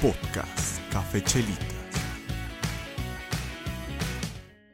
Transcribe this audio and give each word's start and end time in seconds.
Podcast 0.00 0.80
Café 0.90 1.22
Chelitas. 1.22 1.66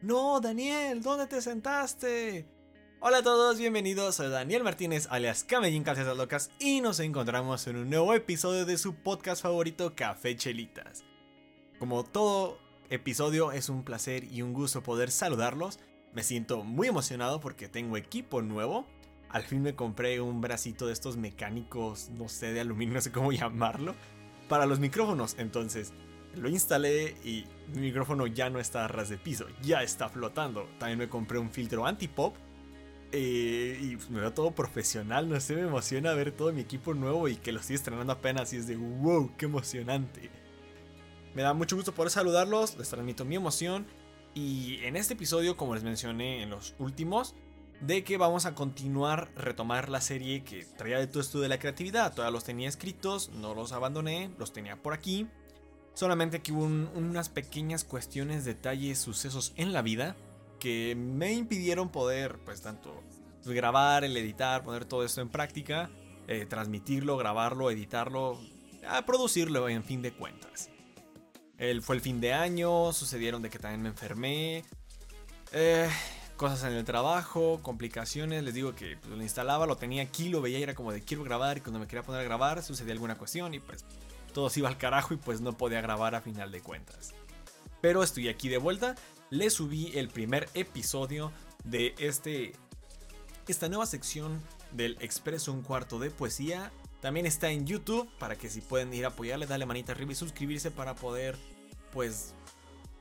No, 0.00 0.40
Daniel, 0.40 1.02
¿dónde 1.02 1.26
te 1.26 1.42
sentaste? 1.42 2.46
Hola 3.00 3.18
a 3.18 3.22
todos, 3.24 3.58
bienvenidos. 3.58 4.14
Soy 4.14 4.30
Daniel 4.30 4.62
Martínez, 4.62 5.08
alias 5.10 5.42
Camellín 5.42 5.82
Calcetas 5.82 6.16
Locas, 6.16 6.52
y 6.60 6.80
nos 6.80 7.00
encontramos 7.00 7.66
en 7.66 7.74
un 7.74 7.90
nuevo 7.90 8.14
episodio 8.14 8.64
de 8.66 8.78
su 8.78 8.94
podcast 8.94 9.42
favorito, 9.42 9.96
Café 9.96 10.36
Chelitas. 10.36 11.02
Como 11.80 12.04
todo 12.04 12.60
episodio, 12.88 13.50
es 13.50 13.68
un 13.68 13.82
placer 13.82 14.22
y 14.22 14.42
un 14.42 14.52
gusto 14.52 14.84
poder 14.84 15.10
saludarlos. 15.10 15.80
Me 16.12 16.22
siento 16.22 16.62
muy 16.62 16.86
emocionado 16.86 17.40
porque 17.40 17.68
tengo 17.68 17.96
equipo 17.96 18.42
nuevo. 18.42 18.86
Al 19.28 19.42
fin 19.42 19.60
me 19.60 19.74
compré 19.74 20.20
un 20.20 20.40
bracito 20.40 20.86
de 20.86 20.92
estos 20.92 21.16
mecánicos, 21.16 22.10
no 22.10 22.28
sé, 22.28 22.52
de 22.52 22.60
aluminio, 22.60 22.94
no 22.94 23.00
sé 23.00 23.10
cómo 23.10 23.32
llamarlo, 23.32 23.96
para 24.48 24.66
los 24.66 24.78
micrófonos. 24.80 25.36
Entonces, 25.38 25.92
lo 26.34 26.48
instalé 26.48 27.16
y 27.24 27.44
mi 27.74 27.80
micrófono 27.80 28.26
ya 28.26 28.50
no 28.50 28.58
está 28.58 28.84
a 28.84 28.88
ras 28.88 29.08
de 29.08 29.18
piso, 29.18 29.46
ya 29.62 29.82
está 29.82 30.08
flotando. 30.08 30.68
También 30.78 30.98
me 30.98 31.08
compré 31.08 31.38
un 31.38 31.50
filtro 31.50 31.86
anti-pop. 31.86 32.36
eh, 33.12 33.78
y 33.80 34.12
me 34.12 34.20
veo 34.20 34.32
todo 34.32 34.50
profesional, 34.50 35.28
no 35.28 35.40
sé, 35.40 35.54
me 35.54 35.62
emociona 35.62 36.12
ver 36.14 36.32
todo 36.32 36.52
mi 36.52 36.60
equipo 36.62 36.92
nuevo 36.92 37.28
y 37.28 37.36
que 37.36 37.52
lo 37.52 37.60
estoy 37.60 37.76
estrenando 37.76 38.12
apenas 38.12 38.52
y 38.52 38.56
es 38.56 38.66
de 38.66 38.76
wow, 38.76 39.32
qué 39.38 39.46
emocionante. 39.46 40.30
Me 41.34 41.42
da 41.42 41.54
mucho 41.54 41.76
gusto 41.76 41.94
poder 41.94 42.10
saludarlos, 42.10 42.76
les 42.76 42.88
transmito 42.88 43.24
mi 43.24 43.36
emoción 43.36 43.86
y 44.34 44.78
en 44.84 44.96
este 44.96 45.14
episodio, 45.14 45.56
como 45.56 45.74
les 45.74 45.84
mencioné 45.84 46.42
en 46.42 46.50
los 46.50 46.74
últimos, 46.78 47.34
de 47.80 48.04
que 48.04 48.16
vamos 48.16 48.46
a 48.46 48.54
continuar, 48.54 49.30
retomar 49.36 49.88
la 49.88 50.00
serie 50.00 50.42
que 50.44 50.64
traía 50.64 50.98
de 50.98 51.06
todo 51.06 51.20
esto 51.20 51.40
de 51.40 51.48
la 51.48 51.58
creatividad. 51.58 52.12
Todavía 52.14 52.32
los 52.32 52.44
tenía 52.44 52.68
escritos, 52.68 53.30
no 53.30 53.54
los 53.54 53.72
abandoné, 53.72 54.30
los 54.38 54.52
tenía 54.52 54.76
por 54.82 54.92
aquí. 54.94 55.26
Solamente 55.94 56.42
que 56.42 56.52
hubo 56.52 56.64
un- 56.64 56.90
unas 56.94 57.28
pequeñas 57.28 57.84
cuestiones, 57.84 58.44
detalles, 58.44 58.98
sucesos 58.98 59.52
en 59.56 59.72
la 59.72 59.82
vida 59.82 60.16
que 60.58 60.94
me 60.96 61.32
impidieron 61.32 61.90
poder, 61.90 62.38
pues 62.44 62.62
tanto 62.62 63.02
grabar, 63.44 64.04
el 64.04 64.16
editar, 64.16 64.64
poner 64.64 64.84
todo 64.86 65.04
esto 65.04 65.20
en 65.20 65.28
práctica, 65.28 65.90
eh, 66.28 66.46
transmitirlo, 66.46 67.16
grabarlo, 67.16 67.70
editarlo, 67.70 68.40
a 68.88 69.06
producirlo 69.06 69.68
en 69.68 69.84
fin 69.84 70.02
de 70.02 70.12
cuentas. 70.12 70.70
El, 71.56 71.80
fue 71.82 71.96
el 71.96 72.02
fin 72.02 72.20
de 72.20 72.32
año, 72.32 72.92
sucedieron 72.92 73.42
de 73.42 73.50
que 73.50 73.58
también 73.58 73.82
me 73.82 73.88
enfermé, 73.90 74.64
eh, 75.52 75.88
cosas 76.36 76.62
en 76.64 76.72
el 76.72 76.84
trabajo, 76.84 77.60
complicaciones, 77.62 78.44
les 78.44 78.54
digo 78.54 78.74
que 78.74 78.96
pues, 78.96 79.16
lo 79.16 79.22
instalaba, 79.22 79.66
lo 79.66 79.76
tenía 79.76 80.02
aquí, 80.02 80.28
lo 80.28 80.40
veía 80.40 80.58
y 80.58 80.62
era 80.62 80.74
como 80.74 80.92
de 80.92 81.02
quiero 81.02 81.24
grabar 81.24 81.58
y 81.58 81.60
cuando 81.60 81.78
me 81.78 81.86
quería 81.86 82.02
poner 82.02 82.20
a 82.20 82.24
grabar 82.24 82.62
sucedía 82.62 82.92
alguna 82.92 83.16
cuestión 83.16 83.54
y 83.54 83.60
pues 83.60 83.84
todo 84.32 84.50
se 84.50 84.60
iba 84.60 84.68
al 84.68 84.78
carajo 84.78 85.14
y 85.14 85.16
pues 85.16 85.40
no 85.40 85.56
podía 85.56 85.80
grabar 85.80 86.14
a 86.14 86.20
final 86.20 86.52
de 86.52 86.60
cuentas. 86.60 87.14
Pero 87.80 88.02
estoy 88.02 88.28
aquí 88.28 88.48
de 88.48 88.58
vuelta, 88.58 88.94
le 89.30 89.50
subí 89.50 89.92
el 89.96 90.08
primer 90.08 90.48
episodio 90.54 91.32
de 91.64 91.94
este 91.98 92.52
esta 93.48 93.68
nueva 93.68 93.86
sección 93.86 94.40
del 94.72 94.96
Expreso 95.00 95.52
un 95.52 95.62
cuarto 95.62 95.98
de 95.98 96.10
poesía. 96.10 96.72
También 97.00 97.26
está 97.26 97.50
en 97.50 97.66
YouTube 97.66 98.08
para 98.18 98.36
que 98.36 98.50
si 98.50 98.60
pueden 98.60 98.92
ir 98.92 99.04
a 99.04 99.08
apoyarle, 99.08 99.46
darle 99.46 99.66
manita 99.66 99.92
arriba 99.92 100.12
y 100.12 100.16
suscribirse 100.16 100.70
para 100.70 100.94
poder 100.94 101.36
pues 101.92 102.34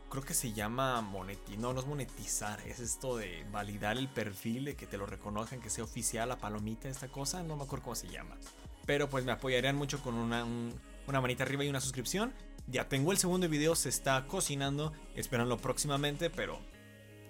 creo 0.09 0.23
que 0.23 0.33
se 0.33 0.53
llama 0.53 1.01
monetizar. 1.01 1.59
No, 1.59 1.73
no 1.73 1.79
es 1.79 1.85
monetizar. 1.87 2.59
Es 2.67 2.79
esto 2.79 3.17
de 3.17 3.45
validar 3.51 3.97
el 3.97 4.07
perfil, 4.07 4.65
de 4.65 4.75
que 4.75 4.87
te 4.87 4.97
lo 4.97 5.05
reconozcan, 5.05 5.59
que 5.61 5.69
sea 5.69 5.83
oficial, 5.83 6.29
la 6.29 6.37
palomita, 6.37 6.87
esta 6.89 7.07
cosa. 7.07 7.43
No 7.43 7.55
me 7.57 7.63
acuerdo 7.63 7.83
cómo 7.83 7.95
se 7.95 8.07
llama. 8.07 8.35
Pero 8.85 9.09
pues 9.09 9.25
me 9.25 9.31
apoyarían 9.31 9.75
mucho 9.75 10.01
con 10.01 10.15
una, 10.15 10.43
un- 10.45 10.73
una 11.07 11.21
manita 11.21 11.43
arriba 11.43 11.63
y 11.63 11.69
una 11.69 11.81
suscripción. 11.81 12.33
Ya 12.67 12.87
tengo 12.89 13.11
el 13.11 13.17
segundo 13.17 13.47
video, 13.49 13.75
se 13.75 13.89
está 13.89 14.25
cocinando. 14.27 14.91
Espérenlo 15.15 15.57
próximamente, 15.57 16.29
pero 16.29 16.59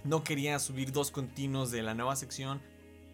no 0.03 0.23
quería 0.23 0.59
subir 0.59 0.91
dos 0.91 1.11
continuos 1.11 1.71
de 1.71 1.81
la 1.83 1.93
nueva 1.93 2.15
sección 2.15 2.61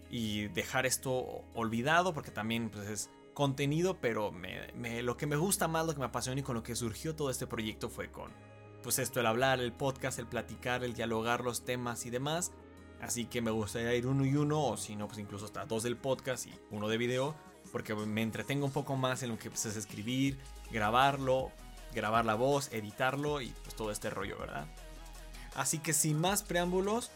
y 0.10 0.48
dejar 0.50 0.86
esto 0.86 1.44
olvidado 1.56 2.14
porque 2.14 2.32
también 2.32 2.70
pues, 2.70 2.88
es 2.90 3.10
contenido, 3.34 3.98
pero 4.02 4.32
me- 4.32 4.72
me- 4.74 5.02
lo 5.02 5.16
que 5.18 5.26
me 5.26 5.38
gusta 5.38 5.68
más, 5.70 5.86
lo 5.86 5.94
que 5.94 6.00
me 6.00 6.06
apasiona 6.06 6.42
y 6.42 6.44
con 6.44 6.54
lo 6.56 6.64
que 6.64 6.76
surgió 6.76 7.16
todo 7.16 7.30
este 7.30 7.48
proyecto 7.48 7.90
fue 7.90 8.12
con 8.12 8.30
pues 8.82 9.00
esto, 9.00 9.20
el 9.20 9.26
hablar, 9.26 9.60
el 9.60 9.72
podcast, 9.72 10.20
el 10.20 10.28
platicar, 10.28 10.84
el 10.84 10.94
dialogar 10.94 11.42
los 11.42 11.64
temas 11.64 12.06
y 12.06 12.10
demás. 12.10 12.52
Así 13.02 13.26
que 13.26 13.42
me 13.42 13.52
gustaría 13.52 13.96
ir 13.96 14.06
uno 14.06 14.26
y 14.26 14.36
uno, 14.36 14.64
o 14.64 14.78
si 14.78 14.96
no, 14.96 15.08
pues 15.08 15.20
incluso 15.20 15.46
hasta 15.46 15.66
dos 15.66 15.84
del 15.84 15.98
podcast 15.98 16.46
y 16.46 16.54
uno 16.70 16.88
de 16.88 16.98
video, 16.98 17.36
porque 17.72 17.96
me 17.96 18.22
entretengo 18.22 18.66
un 18.66 18.72
poco 18.72 18.96
más 18.96 19.24
en 19.24 19.30
lo 19.30 19.40
que 19.40 19.50
pues, 19.50 19.66
es 19.66 19.76
escribir, 19.76 20.40
grabarlo, 20.72 21.52
grabar 21.94 22.26
la 22.26 22.36
voz, 22.36 22.72
editarlo 22.72 23.42
y 23.42 23.54
pues 23.64 23.76
todo 23.76 23.92
este 23.92 24.10
rollo, 24.10 24.38
¿verdad? 24.38 24.68
Así 25.56 25.80
que 25.80 25.94
sin 25.94 26.20
más 26.20 26.44
preámbulos, 26.44 27.12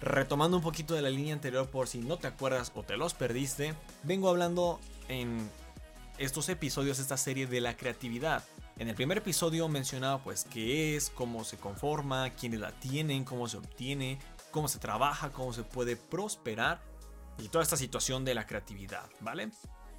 retomando 0.00 0.56
un 0.56 0.62
poquito 0.62 0.94
de 0.94 1.02
la 1.02 1.10
línea 1.10 1.34
anterior 1.34 1.68
por 1.68 1.88
si 1.88 1.98
no 1.98 2.18
te 2.18 2.26
acuerdas 2.26 2.72
o 2.74 2.82
te 2.82 2.96
los 2.96 3.14
perdiste, 3.14 3.74
vengo 4.02 4.28
hablando 4.28 4.80
en 5.08 5.48
estos 6.18 6.48
episodios, 6.48 6.98
esta 6.98 7.16
serie 7.16 7.46
de 7.46 7.60
la 7.60 7.76
creatividad. 7.76 8.44
En 8.78 8.86
el 8.86 8.94
primer 8.94 9.18
episodio 9.18 9.68
mencionaba 9.68 10.22
pues 10.22 10.44
qué 10.44 10.94
es, 10.94 11.10
cómo 11.10 11.42
se 11.42 11.56
conforma, 11.56 12.30
quiénes 12.30 12.60
la 12.60 12.70
tienen, 12.78 13.24
cómo 13.24 13.48
se 13.48 13.56
obtiene, 13.56 14.20
cómo 14.52 14.68
se 14.68 14.78
trabaja, 14.78 15.32
cómo 15.32 15.52
se 15.52 15.64
puede 15.64 15.96
prosperar 15.96 16.80
y 17.38 17.48
toda 17.48 17.64
esta 17.64 17.76
situación 17.76 18.24
de 18.24 18.34
la 18.34 18.46
creatividad, 18.46 19.10
¿vale? 19.18 19.50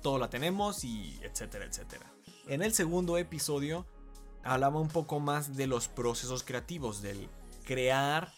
Todo 0.01 0.17
la 0.17 0.29
tenemos 0.29 0.85
y 0.85 1.19
etcétera, 1.23 1.65
etcétera. 1.65 2.09
En 2.47 2.61
el 2.61 2.73
segundo 2.73 3.17
episodio 3.17 3.85
hablaba 4.45 4.79
un 4.79 4.87
poco 4.87 5.19
más 5.19 5.57
de 5.57 5.67
los 5.67 5.89
procesos 5.89 6.43
creativos, 6.43 7.01
del 7.01 7.27
crear 7.65 8.31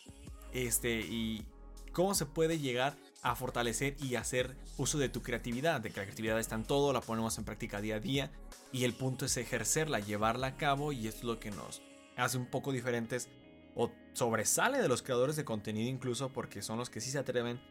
este 0.53 1.01
y 1.01 1.45
cómo 1.93 2.15
se 2.15 2.25
puede 2.25 2.57
llegar 2.57 2.97
a 3.21 3.35
fortalecer 3.35 3.95
y 3.99 4.15
hacer 4.15 4.55
uso 4.77 4.97
de 4.97 5.09
tu 5.09 5.21
creatividad, 5.21 5.81
de 5.81 5.91
que 5.91 5.99
la 5.99 6.05
creatividad 6.05 6.39
está 6.39 6.55
en 6.55 6.63
todo, 6.63 6.91
la 6.91 7.01
ponemos 7.01 7.37
en 7.37 7.45
práctica 7.45 7.81
día 7.81 7.97
a 7.97 7.99
día 7.99 8.31
y 8.71 8.83
el 8.83 8.93
punto 8.93 9.25
es 9.25 9.37
ejercerla, 9.37 9.99
llevarla 9.99 10.47
a 10.47 10.57
cabo 10.57 10.91
y 10.91 11.07
es 11.07 11.23
lo 11.23 11.39
que 11.39 11.51
nos 11.51 11.81
hace 12.17 12.37
un 12.37 12.47
poco 12.47 12.71
diferentes 12.71 13.29
o 13.75 13.91
sobresale 14.13 14.81
de 14.81 14.87
los 14.87 15.01
creadores 15.01 15.35
de 15.35 15.45
contenido 15.45 15.89
incluso 15.89 16.33
porque 16.33 16.61
son 16.61 16.77
los 16.77 16.89
que 16.89 16.99
sí 16.99 17.11
se 17.11 17.19
atreven 17.19 17.61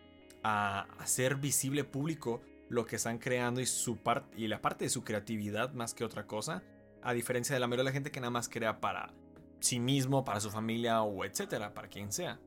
a 0.42 0.82
hacer 0.98 1.36
visible 1.36 1.84
público 1.84 2.40
lo 2.68 2.86
que 2.86 2.96
están 2.96 3.18
creando 3.18 3.60
y 3.60 3.66
su 3.66 3.98
parte 3.98 4.38
y 4.38 4.46
la 4.46 4.62
parte 4.62 4.84
de 4.84 4.90
su 4.90 5.02
creatividad 5.02 5.72
más 5.72 5.94
que 5.94 6.04
otra 6.04 6.26
cosa, 6.26 6.62
a 7.02 7.12
diferencia 7.12 7.54
de 7.54 7.60
la 7.60 7.66
mayoría 7.66 7.84
de 7.84 7.90
la 7.90 7.94
gente 7.94 8.12
que 8.12 8.20
nada 8.20 8.30
más 8.30 8.48
crea 8.48 8.80
para 8.80 9.12
sí 9.58 9.80
mismo, 9.80 10.24
para 10.24 10.40
su 10.40 10.50
familia 10.50 11.02
o 11.02 11.24
etcétera, 11.24 11.74
para 11.74 11.88
quien 11.88 12.12
sea. 12.12 12.40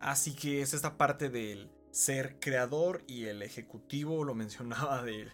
Así 0.00 0.34
que 0.34 0.60
es 0.60 0.74
esta 0.74 0.98
parte 0.98 1.30
del 1.30 1.70
ser 1.94 2.40
creador 2.40 3.04
y 3.06 3.26
el 3.26 3.40
ejecutivo, 3.40 4.24
lo 4.24 4.34
mencionaba 4.34 5.02
de, 5.02 5.30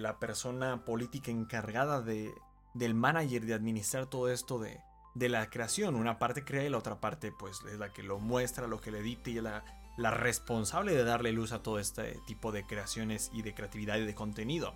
la 0.00 0.18
persona 0.18 0.84
política 0.86 1.30
encargada 1.30 2.00
de, 2.00 2.32
del 2.72 2.94
manager 2.94 3.44
de 3.44 3.52
administrar 3.52 4.06
todo 4.06 4.30
esto 4.30 4.58
de, 4.58 4.80
de 5.14 5.28
la 5.28 5.50
creación. 5.50 5.94
Una 5.94 6.18
parte 6.18 6.42
crea 6.42 6.64
y 6.64 6.70
la 6.70 6.78
otra 6.78 7.00
parte 7.00 7.32
pues 7.38 7.58
es 7.70 7.78
la 7.78 7.92
que 7.92 8.02
lo 8.02 8.18
muestra, 8.18 8.66
lo 8.66 8.80
que 8.80 8.90
le 8.90 9.00
edita 9.00 9.28
y 9.28 9.34
la, 9.34 9.62
la 9.98 10.10
responsable 10.10 10.94
de 10.94 11.04
darle 11.04 11.32
luz 11.32 11.52
a 11.52 11.62
todo 11.62 11.78
este 11.78 12.18
tipo 12.26 12.50
de 12.50 12.64
creaciones 12.64 13.30
y 13.34 13.42
de 13.42 13.52
creatividad 13.52 13.98
y 13.98 14.06
de 14.06 14.14
contenido. 14.14 14.74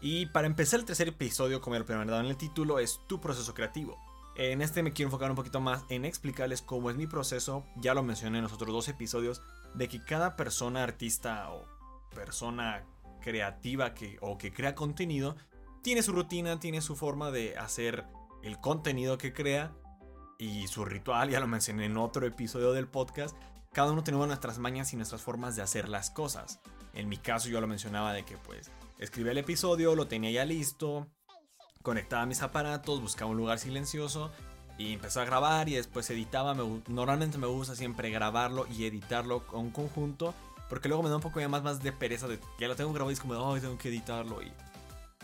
Y 0.00 0.26
para 0.26 0.48
empezar 0.48 0.80
el 0.80 0.86
tercer 0.86 1.08
episodio, 1.08 1.60
como 1.60 1.78
lo 1.78 1.86
primero 1.86 2.10
dado 2.10 2.24
en 2.24 2.30
el 2.30 2.36
título, 2.36 2.80
es 2.80 3.00
tu 3.06 3.20
proceso 3.20 3.54
creativo. 3.54 3.98
En 4.38 4.60
este 4.60 4.82
me 4.82 4.92
quiero 4.92 5.08
enfocar 5.08 5.30
un 5.30 5.36
poquito 5.36 5.60
más 5.60 5.84
en 5.88 6.04
explicarles 6.04 6.60
cómo 6.60 6.90
es 6.90 6.96
mi 6.96 7.06
proceso. 7.06 7.64
Ya 7.76 7.94
lo 7.94 8.02
mencioné 8.02 8.38
en 8.38 8.44
los 8.44 8.52
otros 8.52 8.70
dos 8.70 8.88
episodios, 8.88 9.40
de 9.74 9.88
que 9.88 10.04
cada 10.04 10.36
persona 10.36 10.82
artista 10.82 11.50
o 11.52 11.64
persona 12.14 12.84
creativa 13.22 13.94
que, 13.94 14.18
o 14.20 14.36
que 14.36 14.52
crea 14.52 14.74
contenido 14.74 15.36
tiene 15.82 16.02
su 16.02 16.12
rutina, 16.12 16.60
tiene 16.60 16.82
su 16.82 16.96
forma 16.96 17.30
de 17.30 17.56
hacer 17.56 18.04
el 18.42 18.60
contenido 18.60 19.16
que 19.16 19.32
crea 19.32 19.72
y 20.38 20.66
su 20.66 20.84
ritual. 20.84 21.30
Ya 21.30 21.40
lo 21.40 21.46
mencioné 21.46 21.86
en 21.86 21.96
otro 21.96 22.26
episodio 22.26 22.72
del 22.72 22.88
podcast. 22.88 23.34
Cada 23.72 23.92
uno 23.92 24.04
tenemos 24.04 24.26
nuestras 24.26 24.58
mañas 24.58 24.92
y 24.92 24.96
nuestras 24.96 25.22
formas 25.22 25.56
de 25.56 25.62
hacer 25.62 25.88
las 25.88 26.10
cosas. 26.10 26.60
En 26.92 27.08
mi 27.08 27.16
caso 27.16 27.48
yo 27.48 27.60
lo 27.60 27.66
mencionaba 27.66 28.12
de 28.12 28.24
que 28.24 28.36
pues 28.36 28.70
escribía 28.98 29.32
el 29.32 29.38
episodio, 29.38 29.94
lo 29.94 30.08
tenía 30.08 30.30
ya 30.30 30.44
listo, 30.44 31.08
conectaba 31.86 32.26
mis 32.26 32.42
aparatos, 32.42 33.00
buscaba 33.00 33.30
un 33.30 33.36
lugar 33.36 33.60
silencioso 33.60 34.32
y 34.76 34.94
empezó 34.94 35.20
a 35.20 35.24
grabar 35.24 35.68
y 35.68 35.74
después 35.74 36.10
editaba. 36.10 36.52
Me 36.52 36.82
normalmente 36.88 37.38
me 37.38 37.46
gusta 37.46 37.76
siempre 37.76 38.10
grabarlo 38.10 38.66
y 38.66 38.86
editarlo 38.86 39.46
con 39.46 39.70
conjunto 39.70 40.34
porque 40.68 40.88
luego 40.88 41.04
me 41.04 41.10
da 41.10 41.14
un 41.14 41.22
poco 41.22 41.38
ya 41.38 41.48
más, 41.48 41.62
más 41.62 41.84
de 41.84 41.92
pereza 41.92 42.26
de 42.26 42.40
ya 42.58 42.66
lo 42.66 42.74
tengo 42.74 42.92
grabado 42.92 43.12
y 43.12 43.14
es 43.14 43.20
como, 43.20 43.52
ay, 43.52 43.60
tengo 43.60 43.78
que 43.78 43.88
editarlo 43.88 44.42
y 44.42 44.50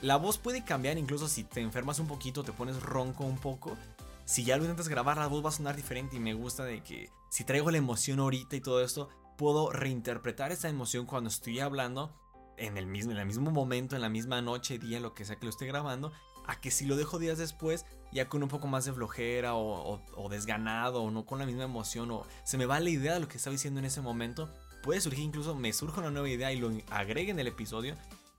la 0.02 0.14
voz 0.14 0.38
puede 0.38 0.64
cambiar 0.64 0.98
incluso 0.98 1.26
si 1.26 1.42
te 1.42 1.60
enfermas 1.60 1.98
un 1.98 2.06
poquito, 2.06 2.44
te 2.44 2.52
pones 2.52 2.80
ronco 2.80 3.24
un 3.24 3.38
poco. 3.38 3.76
Si 4.24 4.44
ya 4.44 4.56
lo 4.56 4.62
intentas 4.62 4.86
grabar, 4.86 5.18
la 5.18 5.26
voz 5.26 5.44
va 5.44 5.48
a 5.48 5.52
sonar 5.52 5.74
diferente 5.74 6.14
y 6.14 6.20
me 6.20 6.34
gusta 6.34 6.62
de 6.62 6.80
que 6.84 7.10
si 7.28 7.42
traigo 7.42 7.72
la 7.72 7.78
emoción 7.78 8.20
ahorita 8.20 8.54
y 8.54 8.60
todo 8.60 8.84
esto, 8.84 9.08
puedo 9.36 9.72
reinterpretar 9.72 10.52
esa 10.52 10.68
emoción 10.68 11.06
cuando 11.06 11.28
estoy 11.28 11.58
hablando 11.58 12.14
en 12.56 12.78
el 12.78 12.86
mismo, 12.86 13.10
en 13.10 13.18
el 13.18 13.26
mismo 13.26 13.50
momento, 13.50 13.96
en 13.96 14.02
la 14.02 14.08
misma 14.08 14.40
noche, 14.42 14.78
día, 14.78 15.00
lo 15.00 15.12
que 15.12 15.24
sea 15.24 15.34
que 15.34 15.46
lo 15.46 15.50
esté 15.50 15.66
grabando, 15.66 16.12
a 16.46 16.60
que 16.60 16.70
si 16.70 16.84
lo 16.84 16.96
dejo 16.96 17.18
días 17.18 17.38
después, 17.38 17.86
ya 18.12 18.28
con 18.28 18.42
un 18.42 18.48
poco 18.48 18.66
más 18.66 18.84
de 18.84 18.92
flojera 18.92 19.54
o, 19.54 20.00
desganado 20.30 21.02
o 21.02 21.10
no 21.10 21.24
con 21.24 21.38
la 21.38 21.46
misma 21.46 21.64
emoción 21.64 22.10
o 22.10 22.26
se 22.44 22.58
me 22.58 22.66
va 22.66 22.80
la 22.80 22.90
idea 22.90 23.14
de 23.14 23.20
lo 23.20 23.28
que 23.28 23.36
estaba 23.36 23.52
diciendo 23.52 23.80
en 23.80 23.86
ese 23.86 24.00
momento, 24.00 24.48
puede 24.82 25.00
surgir 25.00 25.24
incluso, 25.24 25.54
me 25.54 25.72
surge 25.72 26.00
una 26.00 26.10
nueva 26.10 26.28
idea 26.28 26.52
y 26.52 26.58
lo 26.58 26.70
agregue 26.90 27.30
en 27.30 27.38
el 27.38 27.46
episodio 27.46 27.96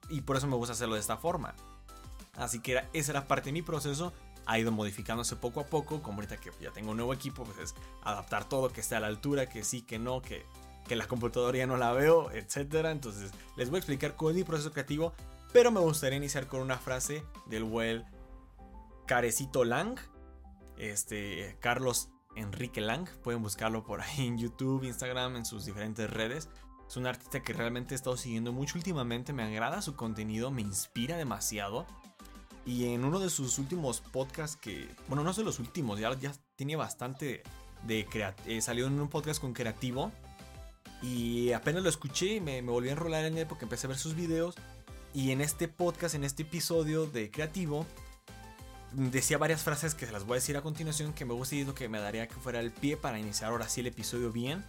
y 0.09 0.21
por 0.21 0.38
eso 0.38 0.47
me 0.47 0.55
gusta 0.55 0.73
hacerlo 0.73 0.95
de 0.95 1.01
esta 1.01 1.17
forma. 1.17 1.55
Así 2.35 2.59
que 2.59 2.83
esa 2.94 3.11
era 3.11 3.27
parte 3.27 3.50
de 3.50 3.53
mi 3.53 3.61
proceso, 3.61 4.13
ha 4.45 4.59
ido 4.59 4.71
modificándose 4.71 5.35
poco 5.35 5.61
a 5.61 5.65
poco, 5.65 6.01
como 6.01 6.17
ahorita 6.17 6.38
que 6.38 6.51
ya 6.59 6.71
tengo 6.71 6.91
un 6.91 6.97
nuevo 6.97 7.13
equipo, 7.13 7.44
pues 7.44 7.57
es 7.59 7.75
adaptar 8.03 8.47
todo, 8.50 8.69
que 8.69 8.81
esté 8.81 8.95
a 8.95 9.00
la 9.00 9.07
altura, 9.07 9.47
que 9.47 9.63
sí, 9.63 9.81
que 9.81 10.00
no, 10.00 10.21
que, 10.21 10.45
que 10.88 10.95
la 10.95 11.07
computadora 11.07 11.57
ya 11.57 11.67
no 11.67 11.77
la 11.77 11.94
veo, 11.94 12.31
etc. 12.31 12.85
Entonces 12.85 13.31
les 13.55 13.69
voy 13.69 13.77
a 13.77 13.79
explicar 13.79 14.15
cuál 14.15 14.31
es 14.31 14.38
mi 14.38 14.44
proceso 14.44 14.71
creativo, 14.71 15.13
pero 15.53 15.71
me 15.71 15.79
gustaría 15.79 16.17
iniciar 16.17 16.47
con 16.47 16.61
una 16.61 16.77
frase 16.77 17.23
del 17.45 17.63
buen 17.63 18.03
Carecito 19.05 19.63
Lang, 19.63 20.00
este, 20.77 21.55
Carlos 21.59 22.09
Enrique 22.35 22.81
Lang, 22.81 23.07
pueden 23.23 23.44
buscarlo 23.44 23.83
por 23.83 24.01
ahí 24.01 24.27
en 24.27 24.39
YouTube, 24.39 24.83
Instagram, 24.83 25.35
en 25.35 25.45
sus 25.45 25.65
diferentes 25.65 26.09
redes. 26.09 26.50
Es 26.88 26.97
un 26.97 27.05
artista 27.05 27.41
que 27.41 27.53
realmente 27.53 27.94
he 27.94 27.95
estado 27.95 28.17
siguiendo 28.17 28.51
mucho 28.51 28.77
últimamente, 28.77 29.31
me 29.31 29.44
agrada 29.44 29.81
su 29.81 29.95
contenido, 29.95 30.51
me 30.51 30.61
inspira 30.61 31.17
demasiado. 31.17 31.85
Y 32.65 32.94
en 32.94 33.05
uno 33.05 33.19
de 33.19 33.29
sus 33.29 33.59
últimos 33.59 34.01
podcasts 34.01 34.57
que, 34.57 34.89
bueno, 35.07 35.23
no 35.23 35.33
son 35.33 35.45
los 35.45 35.59
últimos, 35.59 36.00
ya, 36.00 36.13
ya 36.17 36.33
tiene 36.55 36.75
bastante 36.75 37.44
de 37.85 38.07
eh, 38.45 38.61
salió 38.61 38.88
en 38.88 39.00
un 39.00 39.09
podcast 39.09 39.39
con 39.39 39.53
Creativo. 39.53 40.11
Y 41.01 41.51
apenas 41.51 41.83
lo 41.83 41.89
escuché, 41.89 42.39
me, 42.39 42.61
me 42.61 42.71
volví 42.71 42.89
a 42.89 42.94
enrolar 42.94 43.25
en 43.25 43.38
él 43.38 43.45
porque 43.45 43.65
empecé 43.65 43.88
a 43.88 43.89
ver 43.89 43.97
sus 43.97 44.15
videos. 44.15 44.55
Y 45.13 45.31
en 45.31 45.42
este 45.42 45.68
podcast, 45.68 46.15
en 46.15 46.24
este 46.24 46.44
episodio 46.44 47.06
de 47.06 47.30
Creativo, 47.30 47.86
decía 48.92 49.38
varias 49.38 49.62
frases 49.62 49.95
que 49.95 50.06
se 50.06 50.12
las 50.12 50.25
voy 50.25 50.33
a 50.33 50.36
decir 50.36 50.57
a 50.57 50.62
continuación 50.62 51.13
que 51.13 51.25
me 51.25 51.33
gusta 51.33 51.56
lo 51.56 51.75
que 51.75 51.89
me 51.89 52.00
daría 52.00 52.27
que 52.27 52.36
fuera 52.36 52.60
el 52.60 52.71
pie 52.71 52.98
para 52.98 53.19
iniciar 53.19 53.51
ahora 53.51 53.69
sí 53.69 53.81
el 53.81 53.88
episodio 53.88 54.31
bien. 54.31 54.63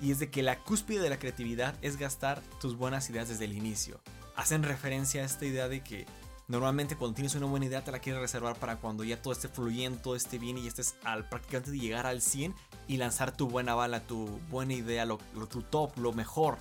Y 0.00 0.12
es 0.12 0.18
de 0.18 0.30
que 0.30 0.42
la 0.42 0.58
cúspide 0.58 1.00
de 1.00 1.10
la 1.10 1.18
creatividad 1.18 1.74
es 1.82 1.96
gastar 1.96 2.40
tus 2.60 2.76
buenas 2.76 3.08
ideas 3.10 3.28
desde 3.28 3.44
el 3.44 3.52
inicio. 3.52 4.00
Hacen 4.36 4.62
referencia 4.62 5.22
a 5.22 5.24
esta 5.24 5.44
idea 5.44 5.68
de 5.68 5.82
que 5.82 6.06
Normalmente 6.48 6.96
cuando 6.96 7.14
tienes 7.14 7.34
una 7.34 7.44
buena 7.44 7.66
idea 7.66 7.84
te 7.84 7.92
la 7.92 7.98
quieres 7.98 8.22
reservar 8.22 8.58
para 8.58 8.76
cuando 8.76 9.04
ya 9.04 9.20
todo 9.20 9.34
esté 9.34 9.48
fluyendo, 9.48 10.00
todo 10.00 10.16
esté 10.16 10.38
bien 10.38 10.56
y 10.56 10.66
estés 10.66 10.96
al 11.04 11.28
prácticamente 11.28 11.72
de 11.72 11.78
llegar 11.78 12.06
al 12.06 12.22
100 12.22 12.54
y 12.88 12.96
lanzar 12.96 13.36
tu 13.36 13.48
buena 13.48 13.74
bala, 13.74 14.06
tu 14.06 14.40
buena 14.48 14.72
idea, 14.72 15.04
lo, 15.04 15.18
tu 15.18 15.60
top, 15.60 15.98
lo 15.98 16.14
mejor. 16.14 16.56